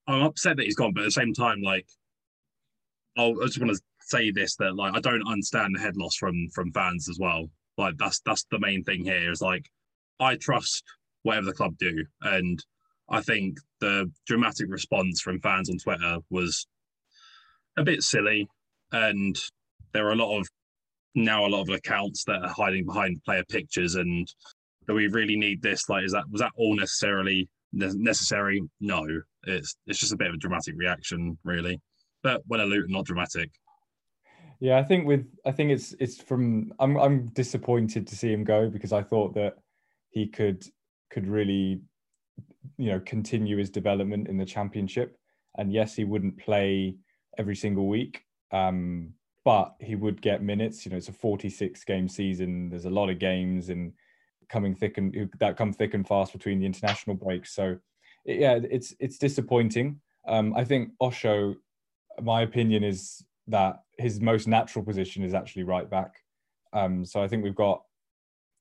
I'm 0.08 0.22
upset 0.22 0.56
that 0.56 0.64
he's 0.64 0.76
gone, 0.76 0.92
but 0.94 1.02
at 1.02 1.06
the 1.06 1.12
same 1.12 1.34
time, 1.34 1.62
like, 1.62 1.86
I'll, 3.16 3.34
I 3.42 3.46
just 3.46 3.60
want 3.60 3.76
to 3.76 3.80
say 4.00 4.30
this 4.30 4.56
that, 4.56 4.74
like, 4.74 4.96
I 4.96 5.00
don't 5.00 5.26
understand 5.28 5.74
the 5.74 5.80
head 5.80 5.96
loss 5.96 6.16
from 6.16 6.48
from 6.54 6.72
fans 6.72 7.08
as 7.08 7.18
well. 7.20 7.50
Like, 7.78 7.96
that's 7.98 8.20
that's 8.24 8.46
the 8.50 8.58
main 8.58 8.84
thing 8.84 9.04
here. 9.04 9.30
Is 9.30 9.42
like, 9.42 9.68
I 10.20 10.36
trust 10.36 10.84
whatever 11.22 11.46
the 11.46 11.52
club 11.52 11.76
do, 11.78 12.04
and 12.22 12.64
I 13.10 13.20
think 13.20 13.58
the 13.80 14.10
dramatic 14.26 14.66
response 14.70 15.20
from 15.20 15.40
fans 15.40 15.70
on 15.70 15.78
Twitter 15.78 16.18
was 16.30 16.66
a 17.76 17.84
bit 17.84 18.02
silly, 18.02 18.48
and 18.92 19.36
there 19.92 20.06
are 20.06 20.12
a 20.12 20.16
lot 20.16 20.38
of 20.38 20.48
now 21.14 21.46
a 21.46 21.48
lot 21.48 21.62
of 21.62 21.70
accounts 21.70 22.24
that 22.24 22.42
are 22.42 22.48
hiding 22.48 22.84
behind 22.84 23.22
player 23.24 23.44
pictures 23.48 23.94
and 23.94 24.28
do 24.86 24.94
we 24.94 25.08
really 25.08 25.36
need 25.36 25.62
this 25.62 25.88
like 25.88 26.04
is 26.04 26.12
that 26.12 26.24
was 26.30 26.42
that 26.42 26.52
all 26.56 26.76
necessarily 26.76 27.38
ne- 27.38 27.55
necessary? 27.76 28.62
No. 28.80 29.04
It's 29.44 29.76
it's 29.86 29.98
just 29.98 30.12
a 30.12 30.16
bit 30.16 30.28
of 30.28 30.34
a 30.34 30.38
dramatic 30.38 30.74
reaction 30.76 31.38
really. 31.44 31.80
But 32.22 32.42
when 32.46 32.60
a 32.60 32.64
Luton 32.64 32.92
not 32.92 33.06
dramatic. 33.06 33.50
Yeah, 34.60 34.78
I 34.78 34.82
think 34.82 35.06
with 35.06 35.26
I 35.44 35.52
think 35.52 35.70
it's 35.70 35.94
it's 36.00 36.20
from 36.20 36.72
I'm 36.78 36.96
I'm 36.96 37.28
disappointed 37.28 38.06
to 38.06 38.16
see 38.16 38.32
him 38.32 38.44
go 38.44 38.68
because 38.68 38.92
I 38.92 39.02
thought 39.02 39.34
that 39.34 39.54
he 40.10 40.26
could 40.26 40.64
could 41.10 41.26
really 41.26 41.80
you 42.78 42.90
know 42.90 43.00
continue 43.00 43.56
his 43.58 43.70
development 43.70 44.28
in 44.28 44.36
the 44.36 44.46
championship. 44.46 45.16
And 45.58 45.72
yes 45.72 45.94
he 45.94 46.04
wouldn't 46.04 46.38
play 46.38 46.96
every 47.38 47.56
single 47.56 47.86
week 47.88 48.22
um 48.52 49.12
but 49.44 49.74
he 49.80 49.94
would 49.94 50.20
get 50.20 50.42
minutes. 50.42 50.84
You 50.84 50.90
know 50.90 50.96
it's 50.96 51.08
a 51.08 51.12
46 51.12 51.84
game 51.84 52.08
season. 52.08 52.68
There's 52.70 52.86
a 52.86 52.90
lot 52.90 53.10
of 53.10 53.18
games 53.18 53.68
and 53.68 53.92
coming 54.48 54.74
thick 54.74 54.98
and 54.98 55.30
that 55.40 55.56
come 55.56 55.72
thick 55.72 55.94
and 55.94 56.06
fast 56.06 56.32
between 56.32 56.60
the 56.60 56.66
international 56.66 57.16
breaks 57.16 57.54
so 57.54 57.76
yeah 58.24 58.58
it's 58.70 58.94
it's 59.00 59.18
disappointing 59.18 60.00
um 60.26 60.54
I 60.56 60.64
think 60.64 60.90
Osho 61.00 61.56
my 62.22 62.42
opinion 62.42 62.84
is 62.84 63.24
that 63.48 63.82
his 63.98 64.20
most 64.20 64.48
natural 64.48 64.84
position 64.84 65.22
is 65.22 65.34
actually 65.34 65.62
right 65.62 65.88
back. 65.88 66.16
Um, 66.72 67.04
so 67.04 67.22
I 67.22 67.28
think 67.28 67.44
we've 67.44 67.54
got 67.54 67.82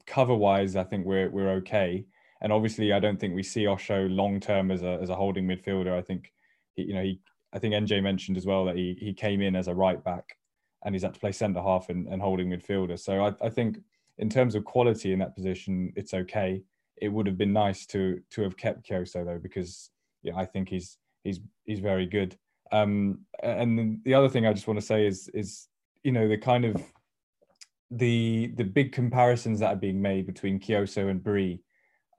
cover 0.06 0.36
wise, 0.36 0.76
I 0.76 0.84
think 0.84 1.06
we're 1.06 1.30
we're 1.30 1.52
okay. 1.54 2.06
And 2.42 2.52
obviously, 2.54 2.94
I 2.94 3.00
don't 3.00 3.20
think 3.20 3.34
we 3.34 3.44
see 3.44 3.68
Osho 3.68 4.08
long 4.08 4.40
term 4.40 4.72
as 4.72 4.84
a 4.84 5.00
as 5.02 5.10
a 5.10 5.16
holding 5.16 5.48
midfielder. 5.48 5.98
I 5.98 6.02
think 6.02 6.32
he, 6.76 6.84
you 6.84 6.94
know 6.94 7.02
he 7.02 7.20
I 7.54 7.60
think 7.60 7.74
NJ 7.74 8.04
mentioned 8.04 8.38
as 8.38 8.46
well 8.46 8.66
that 8.66 8.76
he 8.76 8.96
he 9.00 9.14
came 9.14 9.42
in 9.42 9.56
as 9.56 9.68
a 9.68 9.74
right 9.74 10.04
back 10.04 10.38
and 10.84 10.94
he's 10.94 11.02
had 11.02 11.16
to 11.16 11.20
play 11.20 11.32
centre 11.32 11.62
half 11.62 11.90
and, 11.90 12.08
and 12.08 12.22
holding 12.22 12.50
midfielder. 12.50 13.00
So 13.00 13.26
I, 13.26 13.34
I 13.46 13.50
think 13.50 13.80
in 14.18 14.30
terms 14.30 14.56
of 14.56 14.66
quality 14.66 15.12
in 15.12 15.20
that 15.20 15.36
position, 15.36 15.92
it's 15.96 16.14
okay. 16.14 16.64
It 17.02 17.10
would 17.10 17.28
have 17.28 17.38
been 17.38 17.54
nice 17.54 17.86
to 17.88 18.22
to 18.32 18.42
have 18.44 18.58
kept 18.58 18.88
Kioso 18.88 19.26
though, 19.26 19.40
because 19.40 19.92
yeah, 20.24 20.36
I 20.36 20.46
think 20.46 20.70
he's 20.70 20.98
he's 21.24 21.40
he's 21.66 21.80
very 21.80 22.06
good. 22.06 22.38
Um, 22.72 23.20
and 23.44 24.00
the 24.04 24.14
other 24.14 24.30
thing 24.30 24.46
I 24.46 24.54
just 24.54 24.68
want 24.68 24.80
to 24.80 24.86
say 24.86 25.06
is 25.06 25.30
is 25.34 25.68
you 26.04 26.12
know 26.12 26.28
the 26.28 26.38
kind 26.38 26.66
of 26.66 26.82
the 27.92 28.52
the 28.56 28.64
big 28.64 28.92
comparisons 28.92 29.60
that 29.60 29.74
are 29.74 29.76
being 29.78 30.02
made 30.02 30.26
between 30.26 30.60
Kioso 30.60 31.10
and 31.10 31.22
Bree, 31.22 31.62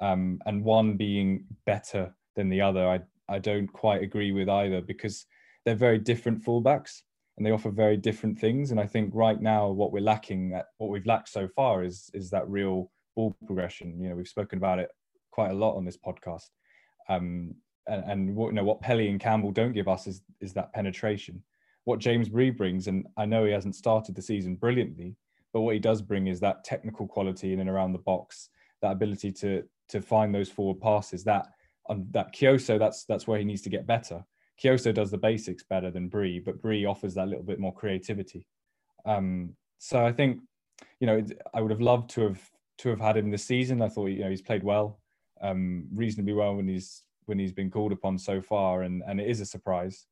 um, 0.01 0.41
and 0.47 0.63
one 0.63 0.97
being 0.97 1.47
better 1.65 2.15
than 2.35 2.51
the 2.51 2.61
other. 2.61 2.87
I 2.87 3.01
I 3.29 3.39
don't 3.39 3.69
quite 3.69 4.03
agree 4.03 4.33
with 4.33 4.49
either 4.49 4.83
because 4.83 5.27
they're 5.65 5.75
very 5.75 5.99
different 5.99 6.45
fullbacks 6.45 7.03
and 7.37 7.47
they 7.47 7.51
offer 7.51 7.71
very 7.71 7.97
different 7.97 8.39
things. 8.39 8.71
And 8.71 8.81
I 8.81 8.87
think 8.87 9.11
right 9.15 9.41
now 9.41 9.69
what 9.69 9.93
we're 9.93 10.01
lacking, 10.01 10.59
what 10.79 10.91
we've 10.91 11.07
lacked 11.07 11.29
so 11.29 11.49
far, 11.49 11.85
is 11.85 12.11
is 12.15 12.31
that 12.31 12.49
real 12.49 12.91
ball 13.15 13.37
progression. 13.47 14.01
You 14.01 14.11
know, 14.11 14.17
we've 14.17 14.29
spoken 14.29 14.59
about 14.59 14.79
it 14.79 14.91
quite 15.31 15.51
a 15.51 15.55
lot 15.55 15.77
on 15.77 15.85
this 15.85 15.99
podcast. 15.99 16.49
Um, 17.09 17.55
and, 17.87 18.05
and 18.11 18.37
what 18.37 18.49
you 18.49 18.55
know 18.55 18.65
what 18.65 18.81
Pelly 18.81 19.09
and 19.09 19.21
Campbell 19.21 19.53
don't 19.53 19.73
give 19.73 19.89
us 19.89 20.07
is 20.07 20.23
is 20.41 20.53
that 20.55 20.73
penetration. 20.73 21.43
What 21.85 22.01
James 22.01 22.29
Bree 22.29 22.51
brings, 22.51 22.89
and 22.89 23.07
I 23.17 23.27
know 23.27 23.45
he 23.45 23.53
hasn't 23.53 23.77
started 23.77 24.17
the 24.17 24.23
season 24.23 24.57
brilliantly, 24.57 25.15
but 25.53 25.61
what 25.61 25.75
he 25.75 25.81
does 25.81 26.03
bring 26.03 26.27
is 26.27 26.41
that 26.41 26.65
technical 26.65 27.07
quality 27.07 27.53
in 27.53 27.61
and 27.61 27.71
around 27.71 27.93
the 27.93 27.99
box, 27.99 28.49
that 28.83 28.93
ability 28.93 29.33
to 29.33 29.63
to 29.91 30.01
find 30.01 30.35
those 30.35 30.51
forward 30.51 30.81
passes. 30.81 31.23
That 31.25 31.47
on 31.89 32.07
that 32.11 32.35
Kioso, 32.35 32.79
that's 32.79 33.05
that's 33.05 33.27
where 33.27 33.39
he 33.39 33.45
needs 33.45 33.63
to 33.63 33.71
get 33.71 33.87
better. 33.87 34.25
Kioso 34.63 34.93
does 34.93 35.11
the 35.11 35.19
basics 35.19 35.63
better 35.63 35.91
than 35.91 36.09
Bree, 36.09 36.41
but 36.41 36.61
Bree 36.61 36.85
offers 36.85 37.15
that 37.15 37.29
little 37.29 37.45
bit 37.45 37.59
more 37.59 37.75
creativity. 37.75 38.47
Um, 39.05 39.55
so 39.79 40.05
I 40.05 40.13
think, 40.13 40.41
you 41.01 41.07
know, 41.07 41.25
I 41.55 41.61
would 41.61 41.71
have 41.71 41.81
loved 41.81 42.11
to 42.11 42.23
have 42.23 42.51
to 42.79 42.89
have 42.91 43.01
had 43.01 43.17
him 43.17 43.31
this 43.31 43.45
season. 43.45 43.83
I 43.83 43.89
thought, 43.89 44.07
you 44.07 44.25
know, 44.25 44.31
he's 44.31 44.43
played 44.43 44.63
well, 44.63 45.01
um, 45.41 45.87
reasonably 45.95 46.33
well 46.33 46.55
when 46.55 46.69
he's 46.69 47.03
when 47.27 47.39
he's 47.39 47.53
been 47.53 47.71
called 47.71 47.93
upon 47.93 48.19
so 48.19 48.41
far, 48.41 48.83
and 48.83 49.03
and 49.07 49.21
it 49.21 49.29
is 49.29 49.41
a 49.41 49.47
surprise. 49.47 50.07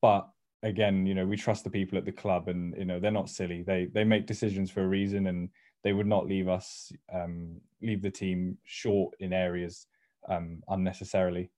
But 0.00 0.28
again, 0.62 1.06
you 1.06 1.14
know, 1.14 1.26
we 1.26 1.36
trust 1.36 1.64
the 1.64 1.70
people 1.70 1.98
at 1.98 2.04
the 2.04 2.12
club, 2.12 2.48
and 2.48 2.74
you 2.76 2.84
know, 2.84 3.00
they're 3.00 3.10
not 3.10 3.28
silly. 3.28 3.62
They 3.62 3.86
they 3.86 4.04
make 4.04 4.26
decisions 4.26 4.70
for 4.70 4.82
a 4.82 4.88
reason, 4.88 5.26
and 5.26 5.50
they 5.84 5.92
would 5.92 6.06
not 6.06 6.26
leave 6.26 6.48
us 6.48 6.92
um, 7.12 7.60
leave 7.82 8.02
the 8.02 8.10
team 8.10 8.58
short 8.64 9.14
in 9.20 9.32
areas 9.32 9.86
um, 10.28 10.62
unnecessarily. 10.68 11.50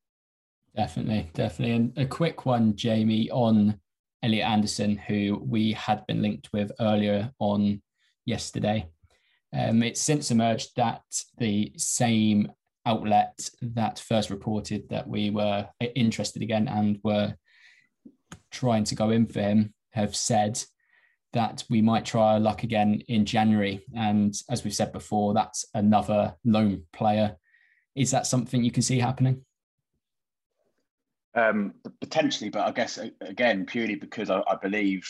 Definitely, 0.75 1.31
definitely. 1.35 1.75
And 1.75 1.99
a 1.99 2.07
quick 2.07 2.47
one, 2.47 2.75
Jamie, 2.77 3.31
on 3.31 3.79
Elliot 4.23 4.47
Anderson, 4.47 4.97
who 4.97 5.43
we 5.45 5.73
had 5.73 6.07
been 6.07 6.23
linked 6.23 6.51
with 6.53 6.73
earlier 6.81 7.31
on 7.39 7.83
yesterday. 8.25 8.89
Um, 9.55 9.83
it's 9.83 10.01
since 10.01 10.31
emerged 10.31 10.71
that 10.77 11.03
the 11.37 11.73
same 11.77 12.51
outlet 12.87 13.51
that 13.61 13.99
first 13.99 14.31
reported 14.31 14.89
that 14.89 15.07
we 15.07 15.31
were 15.31 15.69
interested 15.95 16.43
again 16.43 16.69
and 16.69 16.99
were 17.05 17.35
trying 18.51 18.85
to 18.85 18.95
go 18.95 19.11
in 19.11 19.27
for 19.27 19.41
him 19.41 19.75
have 19.93 20.17
said 20.17 20.63
that 21.33 21.65
we 21.71 21.81
might 21.83 22.05
try 22.05 22.33
our 22.33 22.41
luck 22.41 22.63
again 22.63 23.03
in 23.09 23.25
January. 23.25 23.85
And 23.95 24.35
as 24.49 24.65
we've 24.65 24.75
said 24.75 24.93
before, 24.93 25.35
that's 25.35 25.65
another 25.75 26.35
loan 26.45 26.85
player. 26.93 27.37
Is 27.95 28.11
that 28.11 28.27
something 28.27 28.65
you 28.65 28.71
can 28.71 28.83
see 28.83 28.99
happening? 28.99 29.45
Um, 31.35 31.75
potentially, 32.01 32.51
but 32.51 32.66
I 32.66 32.73
guess 32.73 32.99
again 33.23 33.64
purely 33.64 33.95
because 33.95 34.29
I, 34.29 34.42
I 34.47 34.57
believe 34.61 35.09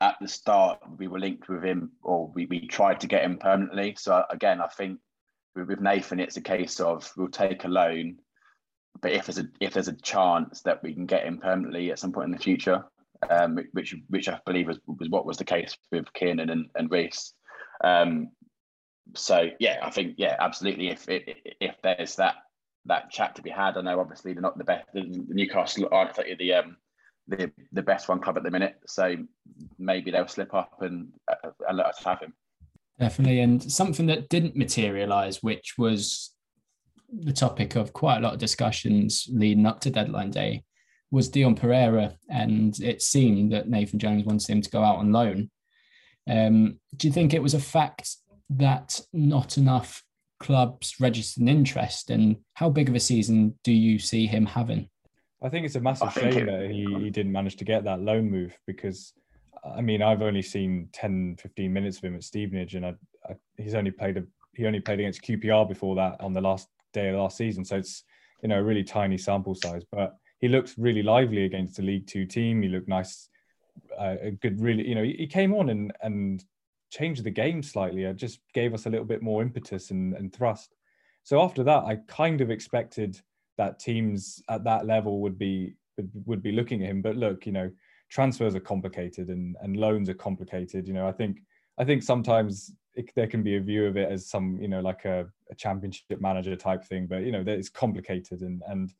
at 0.00 0.16
the 0.20 0.28
start 0.28 0.78
we 0.98 1.08
were 1.08 1.18
linked 1.18 1.48
with 1.48 1.62
him, 1.62 1.92
or 2.02 2.30
we, 2.34 2.46
we 2.46 2.66
tried 2.66 3.00
to 3.00 3.06
get 3.06 3.24
him 3.24 3.38
permanently. 3.38 3.94
So 3.98 4.22
again, 4.30 4.60
I 4.60 4.68
think 4.68 5.00
with, 5.54 5.80
Nathan, 5.80 6.20
it's 6.20 6.36
a 6.36 6.42
case 6.42 6.80
of 6.80 7.10
we'll 7.16 7.28
take 7.28 7.64
a 7.64 7.68
loan, 7.68 8.18
but 9.00 9.12
if 9.12 9.26
there's 9.26 9.38
a 9.38 9.46
if 9.60 9.74
there's 9.74 9.88
a 9.88 10.00
chance 10.00 10.62
that 10.62 10.82
we 10.82 10.94
can 10.94 11.06
get 11.06 11.24
him 11.24 11.38
permanently 11.38 11.90
at 11.90 11.98
some 11.98 12.12
point 12.12 12.26
in 12.26 12.32
the 12.32 12.38
future, 12.38 12.84
um, 13.30 13.58
which 13.72 13.94
which 14.08 14.28
I 14.28 14.40
believe 14.46 14.68
was, 14.68 14.78
was 14.86 15.08
what 15.08 15.26
was 15.26 15.36
the 15.36 15.44
case 15.44 15.76
with 15.92 16.12
Kiernan 16.12 16.50
and, 16.50 16.70
and 16.74 16.90
Reece. 16.90 17.32
Um, 17.82 18.30
so 19.14 19.50
yeah, 19.58 19.78
I 19.82 19.90
think 19.90 20.14
yeah, 20.16 20.36
absolutely. 20.38 20.88
If 20.88 21.06
if 21.08 21.76
there's 21.82 22.16
that 22.16 22.36
that 22.86 23.10
chat 23.10 23.34
to 23.36 23.42
be 23.42 23.50
had, 23.50 23.76
I 23.76 23.82
know 23.82 24.00
obviously 24.00 24.32
they're 24.32 24.42
not 24.42 24.58
the 24.58 24.64
best. 24.64 24.86
The 24.92 25.24
Newcastle 25.28 25.88
aren't 25.90 26.14
the 26.16 26.52
um, 26.52 26.76
the 27.28 27.50
the 27.72 27.82
best 27.82 28.08
one 28.08 28.20
club 28.20 28.36
at 28.36 28.42
the 28.42 28.50
minute, 28.50 28.76
so 28.86 29.16
maybe 29.78 30.10
they'll 30.10 30.28
slip 30.28 30.54
up 30.54 30.82
and, 30.82 31.12
uh, 31.30 31.50
and 31.68 31.78
let 31.78 31.86
us 31.86 32.02
have 32.04 32.20
him. 32.20 32.34
Definitely, 33.00 33.40
and 33.40 33.62
something 33.62 34.06
that 34.06 34.28
didn't 34.28 34.56
materialise, 34.56 35.42
which 35.42 35.74
was 35.78 36.34
the 37.10 37.32
topic 37.32 37.76
of 37.76 37.92
quite 37.92 38.18
a 38.18 38.20
lot 38.20 38.34
of 38.34 38.38
discussions 38.38 39.26
leading 39.30 39.66
up 39.66 39.80
to 39.80 39.90
deadline 39.90 40.30
day, 40.30 40.64
was 41.10 41.28
Dion 41.28 41.54
Pereira, 41.54 42.14
and 42.28 42.78
it 42.80 43.02
seemed 43.02 43.52
that 43.52 43.68
Nathan 43.68 43.98
Jones 43.98 44.24
wanted 44.24 44.48
him 44.48 44.60
to 44.60 44.70
go 44.70 44.82
out 44.82 44.98
on 44.98 45.12
loan. 45.12 45.50
Um, 46.28 46.78
do 46.96 47.08
you 47.08 47.12
think 47.12 47.34
it 47.34 47.42
was 47.42 47.54
a 47.54 47.60
fact 47.60 48.16
that 48.50 49.00
not 49.12 49.58
enough 49.58 50.03
clubs 50.44 50.94
registered 51.00 51.42
an 51.42 51.48
interest, 51.48 52.10
and 52.10 52.36
how 52.52 52.68
big 52.68 52.88
of 52.88 52.94
a 52.94 53.00
season 53.00 53.58
do 53.64 53.72
you 53.72 53.98
see 53.98 54.26
him 54.26 54.44
having? 54.44 54.88
I 55.42 55.48
think 55.48 55.66
it's 55.66 55.74
a 55.74 55.80
massive 55.80 56.12
shame 56.12 56.36
it, 56.36 56.46
that 56.46 56.70
he, 56.70 56.86
he 57.02 57.10
didn't 57.10 57.32
manage 57.32 57.56
to 57.56 57.64
get 57.64 57.84
that 57.84 58.00
loan 58.00 58.30
move 58.30 58.56
because, 58.66 59.12
I 59.64 59.80
mean, 59.80 60.02
I've 60.02 60.22
only 60.22 60.42
seen 60.42 60.88
10, 60.92 61.36
15 61.40 61.72
minutes 61.72 61.98
of 61.98 62.04
him 62.04 62.14
at 62.14 62.24
Stevenage, 62.24 62.74
and 62.74 62.86
I, 62.86 62.94
I, 63.28 63.34
he's 63.56 63.74
only 63.74 63.90
played 63.90 64.18
a 64.18 64.24
he 64.56 64.66
only 64.66 64.80
played 64.80 65.00
against 65.00 65.22
QPR 65.22 65.68
before 65.68 65.96
that 65.96 66.20
on 66.20 66.32
the 66.32 66.40
last 66.40 66.68
day 66.92 67.08
of 67.08 67.16
last 67.16 67.36
season, 67.36 67.64
so 67.64 67.76
it's 67.76 68.04
you 68.42 68.48
know 68.48 68.60
a 68.60 68.62
really 68.62 68.84
tiny 68.84 69.18
sample 69.18 69.54
size, 69.54 69.82
but 69.90 70.14
he 70.40 70.48
looked 70.48 70.74
really 70.76 71.02
lively 71.02 71.44
against 71.44 71.78
a 71.78 71.82
League 71.82 72.06
Two 72.06 72.26
team. 72.26 72.62
He 72.62 72.68
looked 72.68 72.88
nice, 72.88 73.28
uh, 73.98 74.16
a 74.20 74.30
good, 74.30 74.60
really, 74.60 74.86
you 74.86 74.94
know, 74.94 75.02
he, 75.02 75.14
he 75.14 75.26
came 75.26 75.54
on 75.54 75.70
and 75.70 75.92
and 76.02 76.44
changed 76.94 77.24
the 77.24 77.30
game 77.30 77.62
slightly. 77.62 78.04
It 78.04 78.16
just 78.16 78.40
gave 78.52 78.72
us 78.72 78.86
a 78.86 78.90
little 78.90 79.06
bit 79.06 79.22
more 79.22 79.42
impetus 79.42 79.90
and, 79.90 80.14
and 80.14 80.32
thrust. 80.32 80.76
So 81.24 81.42
after 81.42 81.64
that, 81.64 81.84
I 81.84 81.96
kind 82.06 82.40
of 82.40 82.50
expected 82.50 83.20
that 83.58 83.80
teams 83.80 84.42
at 84.48 84.64
that 84.64 84.86
level 84.86 85.20
would 85.20 85.38
be 85.38 85.74
would, 86.26 86.42
be 86.42 86.52
looking 86.52 86.82
at 86.82 86.90
him. 86.90 87.02
But 87.02 87.16
look, 87.16 87.46
you 87.46 87.52
know, 87.52 87.70
transfers 88.10 88.54
are 88.54 88.60
complicated 88.60 89.28
and 89.28 89.56
and 89.62 89.76
loans 89.76 90.08
are 90.08 90.14
complicated. 90.14 90.86
You 90.86 90.94
know, 90.94 91.08
I 91.08 91.12
think 91.12 91.38
I 91.78 91.84
think 91.84 92.02
sometimes 92.02 92.72
it, 92.94 93.10
there 93.16 93.26
can 93.26 93.42
be 93.42 93.56
a 93.56 93.60
view 93.60 93.86
of 93.86 93.96
it 93.96 94.10
as 94.10 94.28
some 94.28 94.58
you 94.60 94.68
know 94.68 94.80
like 94.80 95.04
a, 95.04 95.26
a 95.50 95.54
championship 95.56 96.20
manager 96.20 96.56
type 96.56 96.84
thing, 96.84 97.06
but 97.06 97.22
you 97.22 97.32
know, 97.32 97.44
it's 97.46 97.70
complicated 97.70 98.42
and 98.42 98.62
and 98.68 98.92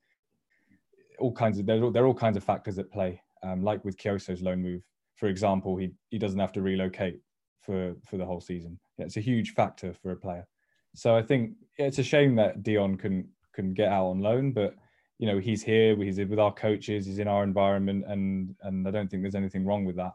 all 1.21 1.33
kinds 1.33 1.59
of 1.59 1.67
there 1.67 2.03
are 2.03 2.07
all 2.07 2.15
kinds 2.15 2.37
of 2.37 2.45
factors 2.45 2.79
at 2.79 2.91
play. 2.91 3.21
Um, 3.43 3.63
like 3.63 3.85
with 3.85 3.99
Kioso's 3.99 4.41
loan 4.41 4.63
move, 4.63 4.83
for 5.17 5.29
example, 5.29 5.77
he 5.77 5.93
he 6.11 6.19
doesn't 6.19 6.41
have 6.41 6.53
to 6.53 6.63
relocate 6.63 7.21
for 7.65 7.95
for 8.07 8.17
the 8.17 8.25
whole 8.25 8.41
season. 8.41 8.79
Yeah, 8.99 9.07
it's 9.07 9.17
a 9.17 9.21
huge 9.21 9.55
factor 9.55 9.93
for 9.95 10.13
a 10.13 10.17
player. 10.17 10.47
So 10.95 11.17
I 11.17 11.23
think 11.23 11.53
yeah, 11.79 11.87
it's 11.87 11.99
a 11.99 12.05
shame 12.05 12.37
that 12.37 12.63
Dion 12.63 12.97
can 12.97 13.29
can 13.55 13.75
get 13.75 13.89
out 13.89 14.07
on 14.07 14.21
loan, 14.21 14.53
but 14.53 14.75
you 15.19 15.27
know 15.27 15.39
he's 15.39 15.63
here, 15.63 15.97
he's 15.97 16.19
with 16.19 16.39
our 16.39 16.53
coaches, 16.53 17.07
he's 17.07 17.19
in 17.19 17.29
our 17.29 17.43
environment, 17.43 18.05
and 18.07 18.55
and 18.63 18.87
I 18.87 18.91
don't 18.91 19.11
think 19.11 19.23
there's 19.23 19.35
anything 19.35 19.65
wrong 19.65 19.85
with 19.85 19.97
that. 19.97 20.13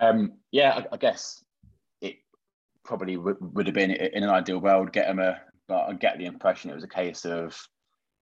Um, 0.00 0.32
yeah, 0.50 0.78
I, 0.78 0.94
I 0.94 0.96
guess 0.96 1.44
it 2.00 2.16
probably 2.84 3.16
would, 3.16 3.36
would 3.40 3.66
have 3.66 3.74
been 3.74 3.90
in 3.90 4.22
an 4.22 4.30
ideal 4.30 4.58
world 4.58 4.92
get 4.92 5.08
him 5.08 5.18
a, 5.18 5.38
but 5.68 5.88
I 5.88 5.92
get 5.92 6.18
the 6.18 6.24
impression 6.24 6.70
it 6.70 6.74
was 6.74 6.84
a 6.84 6.88
case 6.88 7.26
of 7.26 7.56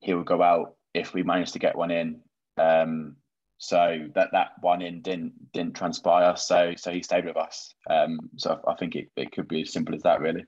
he 0.01 0.13
would 0.15 0.27
go 0.27 0.43
out 0.43 0.75
if 0.95 1.15
we 1.15 1.23
managed 1.23 1.53
to 1.53 1.59
get 1.61 1.77
one 1.77 1.91
in. 1.91 2.21
Um, 2.57 3.17
so 3.59 4.07
that 4.15 4.29
that 4.33 4.53
one 4.61 4.83
in 4.83 5.03
didn't 5.03 5.33
didn't 5.53 5.75
transpire. 5.75 6.37
So 6.37 6.73
so 6.77 6.91
he 6.93 7.03
stayed 7.03 7.27
with 7.27 7.37
us. 7.37 7.75
Um, 7.91 8.31
so 8.37 8.61
I 8.67 8.75
think 8.75 8.95
it, 8.95 9.11
it 9.17 9.33
could 9.33 9.49
be 9.49 9.63
as 9.63 9.73
simple 9.73 9.95
as 9.95 10.03
that, 10.03 10.21
really. 10.21 10.45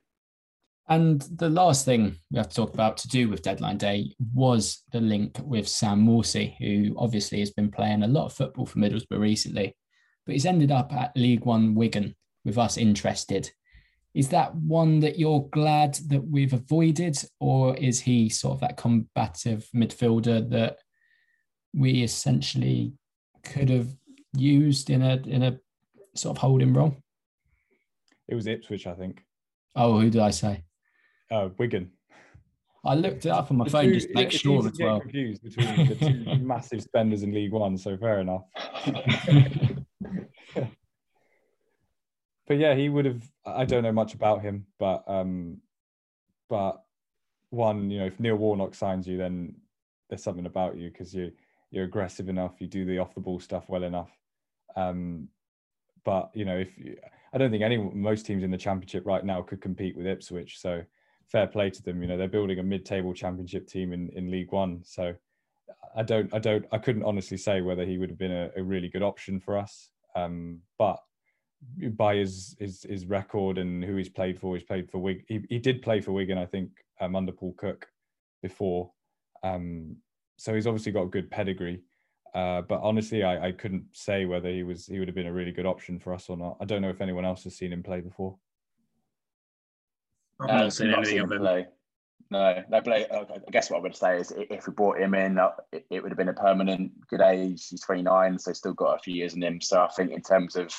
And 0.88 1.20
the 1.36 1.50
last 1.50 1.84
thing 1.84 2.16
we 2.30 2.38
have 2.38 2.48
to 2.48 2.56
talk 2.56 2.74
about 2.74 2.96
to 2.98 3.08
do 3.08 3.28
with 3.28 3.42
deadline 3.42 3.78
day 3.78 4.12
was 4.34 4.82
the 4.90 5.00
link 5.00 5.38
with 5.42 5.68
Sam 5.68 6.04
Morsy, 6.04 6.56
who 6.58 6.96
obviously 6.98 7.38
has 7.40 7.52
been 7.52 7.70
playing 7.70 8.02
a 8.02 8.08
lot 8.08 8.26
of 8.26 8.32
football 8.32 8.66
for 8.66 8.78
Middlesbrough 8.78 9.20
recently, 9.20 9.76
but 10.26 10.32
he's 10.32 10.46
ended 10.46 10.72
up 10.72 10.92
at 10.92 11.16
League 11.16 11.44
One 11.44 11.76
Wigan 11.76 12.16
with 12.44 12.58
us 12.58 12.76
interested. 12.76 13.50
Is 14.14 14.30
that 14.30 14.52
one 14.56 14.98
that 15.00 15.16
you're 15.16 15.48
glad 15.52 15.94
that 16.08 16.26
we've 16.26 16.52
avoided, 16.52 17.16
or 17.38 17.76
is 17.76 18.00
he 18.00 18.28
sort 18.28 18.54
of 18.54 18.60
that 18.60 18.76
combative 18.76 19.68
midfielder 19.72 20.50
that 20.50 20.78
we 21.72 22.02
essentially 22.02 22.94
could 23.42 23.68
have 23.68 23.88
used 24.35 24.90
in 24.90 25.03
a 25.03 25.16
in 25.26 25.42
a 25.42 25.59
sort 26.14 26.37
of 26.37 26.40
holding 26.40 26.72
role? 26.72 26.96
It 28.29 28.35
was 28.35 28.46
Ipswich, 28.46 28.87
I 28.87 28.94
think. 28.94 29.24
Oh, 29.74 29.98
who 29.98 30.11
did 30.11 30.22
I 30.22 30.31
say? 30.31 30.64
Uh, 31.31 31.48
Wigan. 31.59 31.90
I 32.85 32.94
looked 32.94 33.26
it 33.26 33.31
up 33.31 33.50
on 33.50 33.59
my 33.59 33.64
the 33.64 33.70
phone 33.70 33.85
two, 33.87 33.94
just 33.94 34.09
to 34.09 34.14
make 34.14 34.33
sure 34.33 34.66
as 34.66 34.79
well. 34.81 35.00
Confused 35.00 35.42
between 35.42 35.88
the 35.88 35.94
two 35.96 36.24
massive 36.42 36.83
spenders 36.83 37.22
in 37.22 37.33
League 37.33 37.53
One, 37.53 37.76
so 37.76 37.96
fair 37.96 38.20
enough. 38.20 38.44
but 42.46 42.57
yeah, 42.57 42.74
he 42.74 42.88
would 42.88 43.05
have. 43.05 43.22
I 43.44 43.66
don't 43.66 43.83
know 43.83 43.92
much 43.92 44.14
about 44.14 44.40
him, 44.40 44.66
but 44.79 45.05
um, 45.07 45.59
but 46.48 46.83
one, 47.50 47.90
you 47.90 47.98
know, 47.98 48.07
if 48.07 48.18
Neil 48.18 48.37
Warnock 48.37 48.74
signs 48.74 49.07
you, 49.07 49.18
then 49.18 49.57
there's 50.09 50.22
something 50.22 50.46
about 50.46 50.76
you 50.76 50.90
because 50.90 51.14
you 51.14 51.33
you're 51.70 51.85
aggressive 51.85 52.28
enough, 52.28 52.61
you 52.61 52.66
do 52.66 52.85
the 52.85 52.98
off 52.98 53.14
the 53.14 53.20
ball 53.20 53.40
stuff 53.40 53.68
well 53.68 53.85
enough. 53.85 54.11
Um, 54.76 55.28
but 56.04 56.30
you 56.35 56.44
know, 56.44 56.56
if 56.56 56.76
you, 56.78 56.96
I 57.33 57.38
don't 57.38 57.50
think 57.50 57.62
any 57.62 57.78
most 57.78 58.26
teams 58.26 58.42
in 58.42 58.50
the 58.50 58.59
championship 58.59 59.06
right 59.06 59.24
now 59.24 59.42
could 59.42 59.61
compete 59.61 59.96
with 59.96 60.06
Ipswich, 60.06 60.59
so 60.59 60.83
fair 61.26 61.46
play 61.46 61.70
to 61.70 61.83
them. 61.83 62.02
You 62.02 62.09
know, 62.09 62.16
they're 62.16 62.28
building 62.28 62.59
a 62.59 62.62
mid-table 62.62 63.14
championship 63.14 63.66
team 63.68 63.92
in 63.92 64.09
in 64.11 64.30
League 64.30 64.52
One, 64.52 64.83
so 64.85 65.14
I 65.94 66.02
don't, 66.02 66.33
I 66.35 66.38
don't, 66.38 66.66
I 66.72 66.78
couldn't 66.78 67.04
honestly 67.04 67.37
say 67.37 67.61
whether 67.61 67.85
he 67.85 67.98
would 67.98 68.11
have 68.11 68.18
been 68.18 68.33
a, 68.33 68.50
a 68.56 68.62
really 68.62 68.88
good 68.88 69.02
option 69.02 69.40
for 69.40 69.56
us. 69.56 69.90
Um, 70.14 70.61
but 70.78 70.98
by 71.90 72.16
his, 72.16 72.56
his 72.59 72.85
his 72.88 73.06
record 73.06 73.59
and 73.59 73.85
who 73.85 73.96
he's 73.96 74.09
played 74.09 74.40
for, 74.40 74.56
he's 74.56 74.64
played 74.64 74.90
for 74.90 74.98
Wig. 74.98 75.24
He, 75.28 75.40
he 75.48 75.59
did 75.59 75.83
play 75.83 76.00
for 76.00 76.12
Wigan, 76.12 76.38
I 76.38 76.46
think, 76.46 76.70
um, 77.00 77.16
under 77.16 77.33
Paul 77.33 77.54
Cook 77.56 77.88
before. 78.42 78.90
Um, 79.42 79.96
so 80.40 80.55
he's 80.55 80.66
obviously 80.66 80.90
got 80.90 81.03
a 81.03 81.09
good 81.09 81.31
pedigree. 81.31 81.83
Uh, 82.35 82.62
but 82.62 82.81
honestly, 82.83 83.22
I, 83.22 83.48
I 83.48 83.53
couldn't 83.53 83.85
say 83.92 84.24
whether 84.24 84.48
he 84.48 84.62
was 84.62 84.87
he 84.87 84.98
would 84.98 85.07
have 85.07 85.14
been 85.14 85.26
a 85.26 85.33
really 85.33 85.53
good 85.53 85.66
option 85.66 85.98
for 85.98 86.14
us 86.14 86.31
or 86.31 86.37
not. 86.37 86.57
I 86.61 86.64
don't 86.64 86.81
know 86.81 86.88
if 86.88 87.03
anyone 87.03 87.26
else 87.26 87.44
has 87.44 87.57
seen 87.57 87.72
him 87.72 87.83
play 87.83 88.00
before. 88.00 88.38
I've 90.40 90.48
not 90.48 90.64
uh, 90.64 90.70
seen 90.70 90.94
anything 90.94 91.18
of 91.18 91.31
him. 91.31 91.40
Play. 91.40 91.66
No, 92.31 92.62
no, 92.70 92.81
play. 92.81 93.07
Uh, 93.09 93.24
I 93.35 93.50
guess 93.50 93.70
what 93.70 93.79
I 93.79 93.83
would 93.83 93.96
say 93.96 94.16
is 94.16 94.33
if 94.35 94.66
we 94.66 94.72
brought 94.72 94.98
him 94.98 95.14
in, 95.14 95.38
uh, 95.38 95.50
it, 95.72 95.85
it 95.90 96.03
would 96.03 96.11
have 96.11 96.18
been 96.18 96.29
a 96.29 96.35
permanent 96.35 96.92
good 97.09 97.20
age. 97.20 97.68
He's 97.68 97.83
29, 97.83 98.38
so 98.38 98.53
still 98.55 98.72
got 98.72 98.94
a 98.94 99.03
few 99.03 99.14
years 99.14 99.35
in 99.35 99.42
him. 99.42 99.61
So 99.61 99.83
I 99.83 99.88
think 99.88 100.12
in 100.12 100.22
terms 100.22 100.57
of 100.57 100.72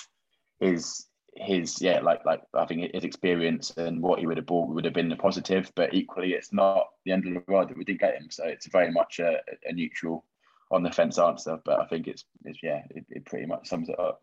his 0.59 1.05
his 1.35 1.81
yeah, 1.81 1.99
like 2.01 2.25
like 2.25 2.41
I 2.53 2.65
think 2.65 2.93
his 2.93 3.03
experience 3.03 3.71
and 3.77 4.01
what 4.01 4.19
he 4.19 4.27
would 4.27 4.37
have 4.37 4.45
brought 4.45 4.69
would 4.69 4.85
have 4.85 4.93
been 4.93 5.11
a 5.11 5.17
positive. 5.17 5.71
But 5.75 5.93
equally, 5.93 6.33
it's 6.33 6.53
not 6.53 6.87
the 7.05 7.11
end 7.11 7.27
of 7.27 7.33
the 7.33 7.43
world 7.47 7.69
that 7.69 7.77
we 7.77 7.85
didn't 7.85 8.01
get 8.01 8.15
him. 8.15 8.29
So 8.29 8.45
it's 8.45 8.67
very 8.67 8.91
much 8.91 9.19
a, 9.19 9.39
a 9.65 9.73
neutral 9.73 10.25
on 10.71 10.83
the 10.83 10.91
fence 10.91 11.17
answer. 11.17 11.59
But 11.63 11.79
I 11.79 11.87
think 11.87 12.07
it's, 12.07 12.25
it's 12.45 12.59
yeah, 12.61 12.81
it, 12.89 13.05
it 13.09 13.25
pretty 13.25 13.45
much 13.45 13.67
sums 13.67 13.89
it 13.89 13.99
up. 13.99 14.21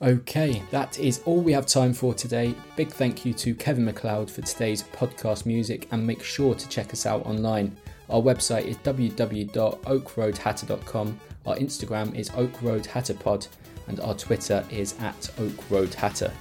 Okay, 0.00 0.62
that 0.70 0.98
is 1.00 1.22
all 1.24 1.40
we 1.40 1.52
have 1.52 1.66
time 1.66 1.92
for 1.92 2.14
today. 2.14 2.54
Big 2.76 2.90
thank 2.90 3.24
you 3.24 3.34
to 3.34 3.52
Kevin 3.54 3.84
MacLeod 3.84 4.30
for 4.30 4.42
today's 4.42 4.84
podcast 4.84 5.44
music, 5.44 5.88
and 5.90 6.06
make 6.06 6.22
sure 6.22 6.54
to 6.54 6.68
check 6.68 6.92
us 6.92 7.04
out 7.04 7.26
online. 7.26 7.76
Our 8.10 8.22
website 8.22 8.66
is 8.66 8.76
www.oakroadhatter.com. 8.78 11.20
Our 11.46 11.56
Instagram 11.56 12.14
is 12.14 12.30
oakroadhatterpod 12.30 13.48
and 13.88 14.00
our 14.00 14.14
Twitter 14.14 14.64
is 14.70 14.94
at 15.00 15.30
Oak 15.38 15.70
Road 15.70 15.94
Hatter. 15.94 16.32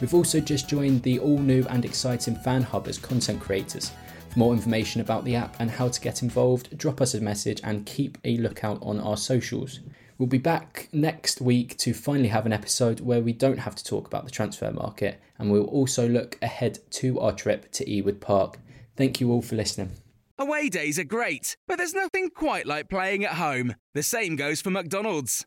We've 0.00 0.14
also 0.14 0.40
just 0.40 0.68
joined 0.68 1.02
the 1.02 1.18
all 1.18 1.38
new 1.38 1.64
and 1.70 1.84
exciting 1.84 2.36
Fan 2.36 2.62
Hub 2.62 2.86
as 2.88 2.98
content 2.98 3.40
creators. 3.40 3.92
For 4.30 4.38
more 4.38 4.52
information 4.52 5.00
about 5.00 5.24
the 5.24 5.36
app 5.36 5.56
and 5.58 5.70
how 5.70 5.88
to 5.88 6.00
get 6.00 6.22
involved, 6.22 6.76
drop 6.76 7.00
us 7.00 7.14
a 7.14 7.20
message 7.20 7.60
and 7.64 7.86
keep 7.86 8.18
a 8.24 8.36
lookout 8.36 8.78
on 8.82 9.00
our 9.00 9.16
socials. 9.16 9.80
We'll 10.18 10.28
be 10.28 10.38
back 10.38 10.88
next 10.92 11.40
week 11.40 11.76
to 11.78 11.92
finally 11.94 12.28
have 12.28 12.46
an 12.46 12.52
episode 12.52 13.00
where 13.00 13.20
we 13.20 13.32
don't 13.32 13.58
have 13.58 13.74
to 13.76 13.84
talk 13.84 14.06
about 14.06 14.24
the 14.24 14.30
transfer 14.30 14.70
market, 14.70 15.20
and 15.38 15.50
we'll 15.50 15.64
also 15.64 16.08
look 16.08 16.38
ahead 16.42 16.78
to 16.92 17.20
our 17.20 17.32
trip 17.32 17.70
to 17.72 17.84
Ewood 17.84 18.20
Park. 18.20 18.58
Thank 18.96 19.20
you 19.20 19.30
all 19.30 19.42
for 19.42 19.56
listening. 19.56 19.92
Away 20.38 20.68
days 20.68 20.98
are 20.98 21.04
great, 21.04 21.56
but 21.66 21.76
there's 21.76 21.94
nothing 21.94 22.28
quite 22.28 22.66
like 22.66 22.90
playing 22.90 23.24
at 23.24 23.32
home. 23.32 23.74
The 23.94 24.02
same 24.02 24.36
goes 24.36 24.60
for 24.60 24.70
McDonald's. 24.70 25.46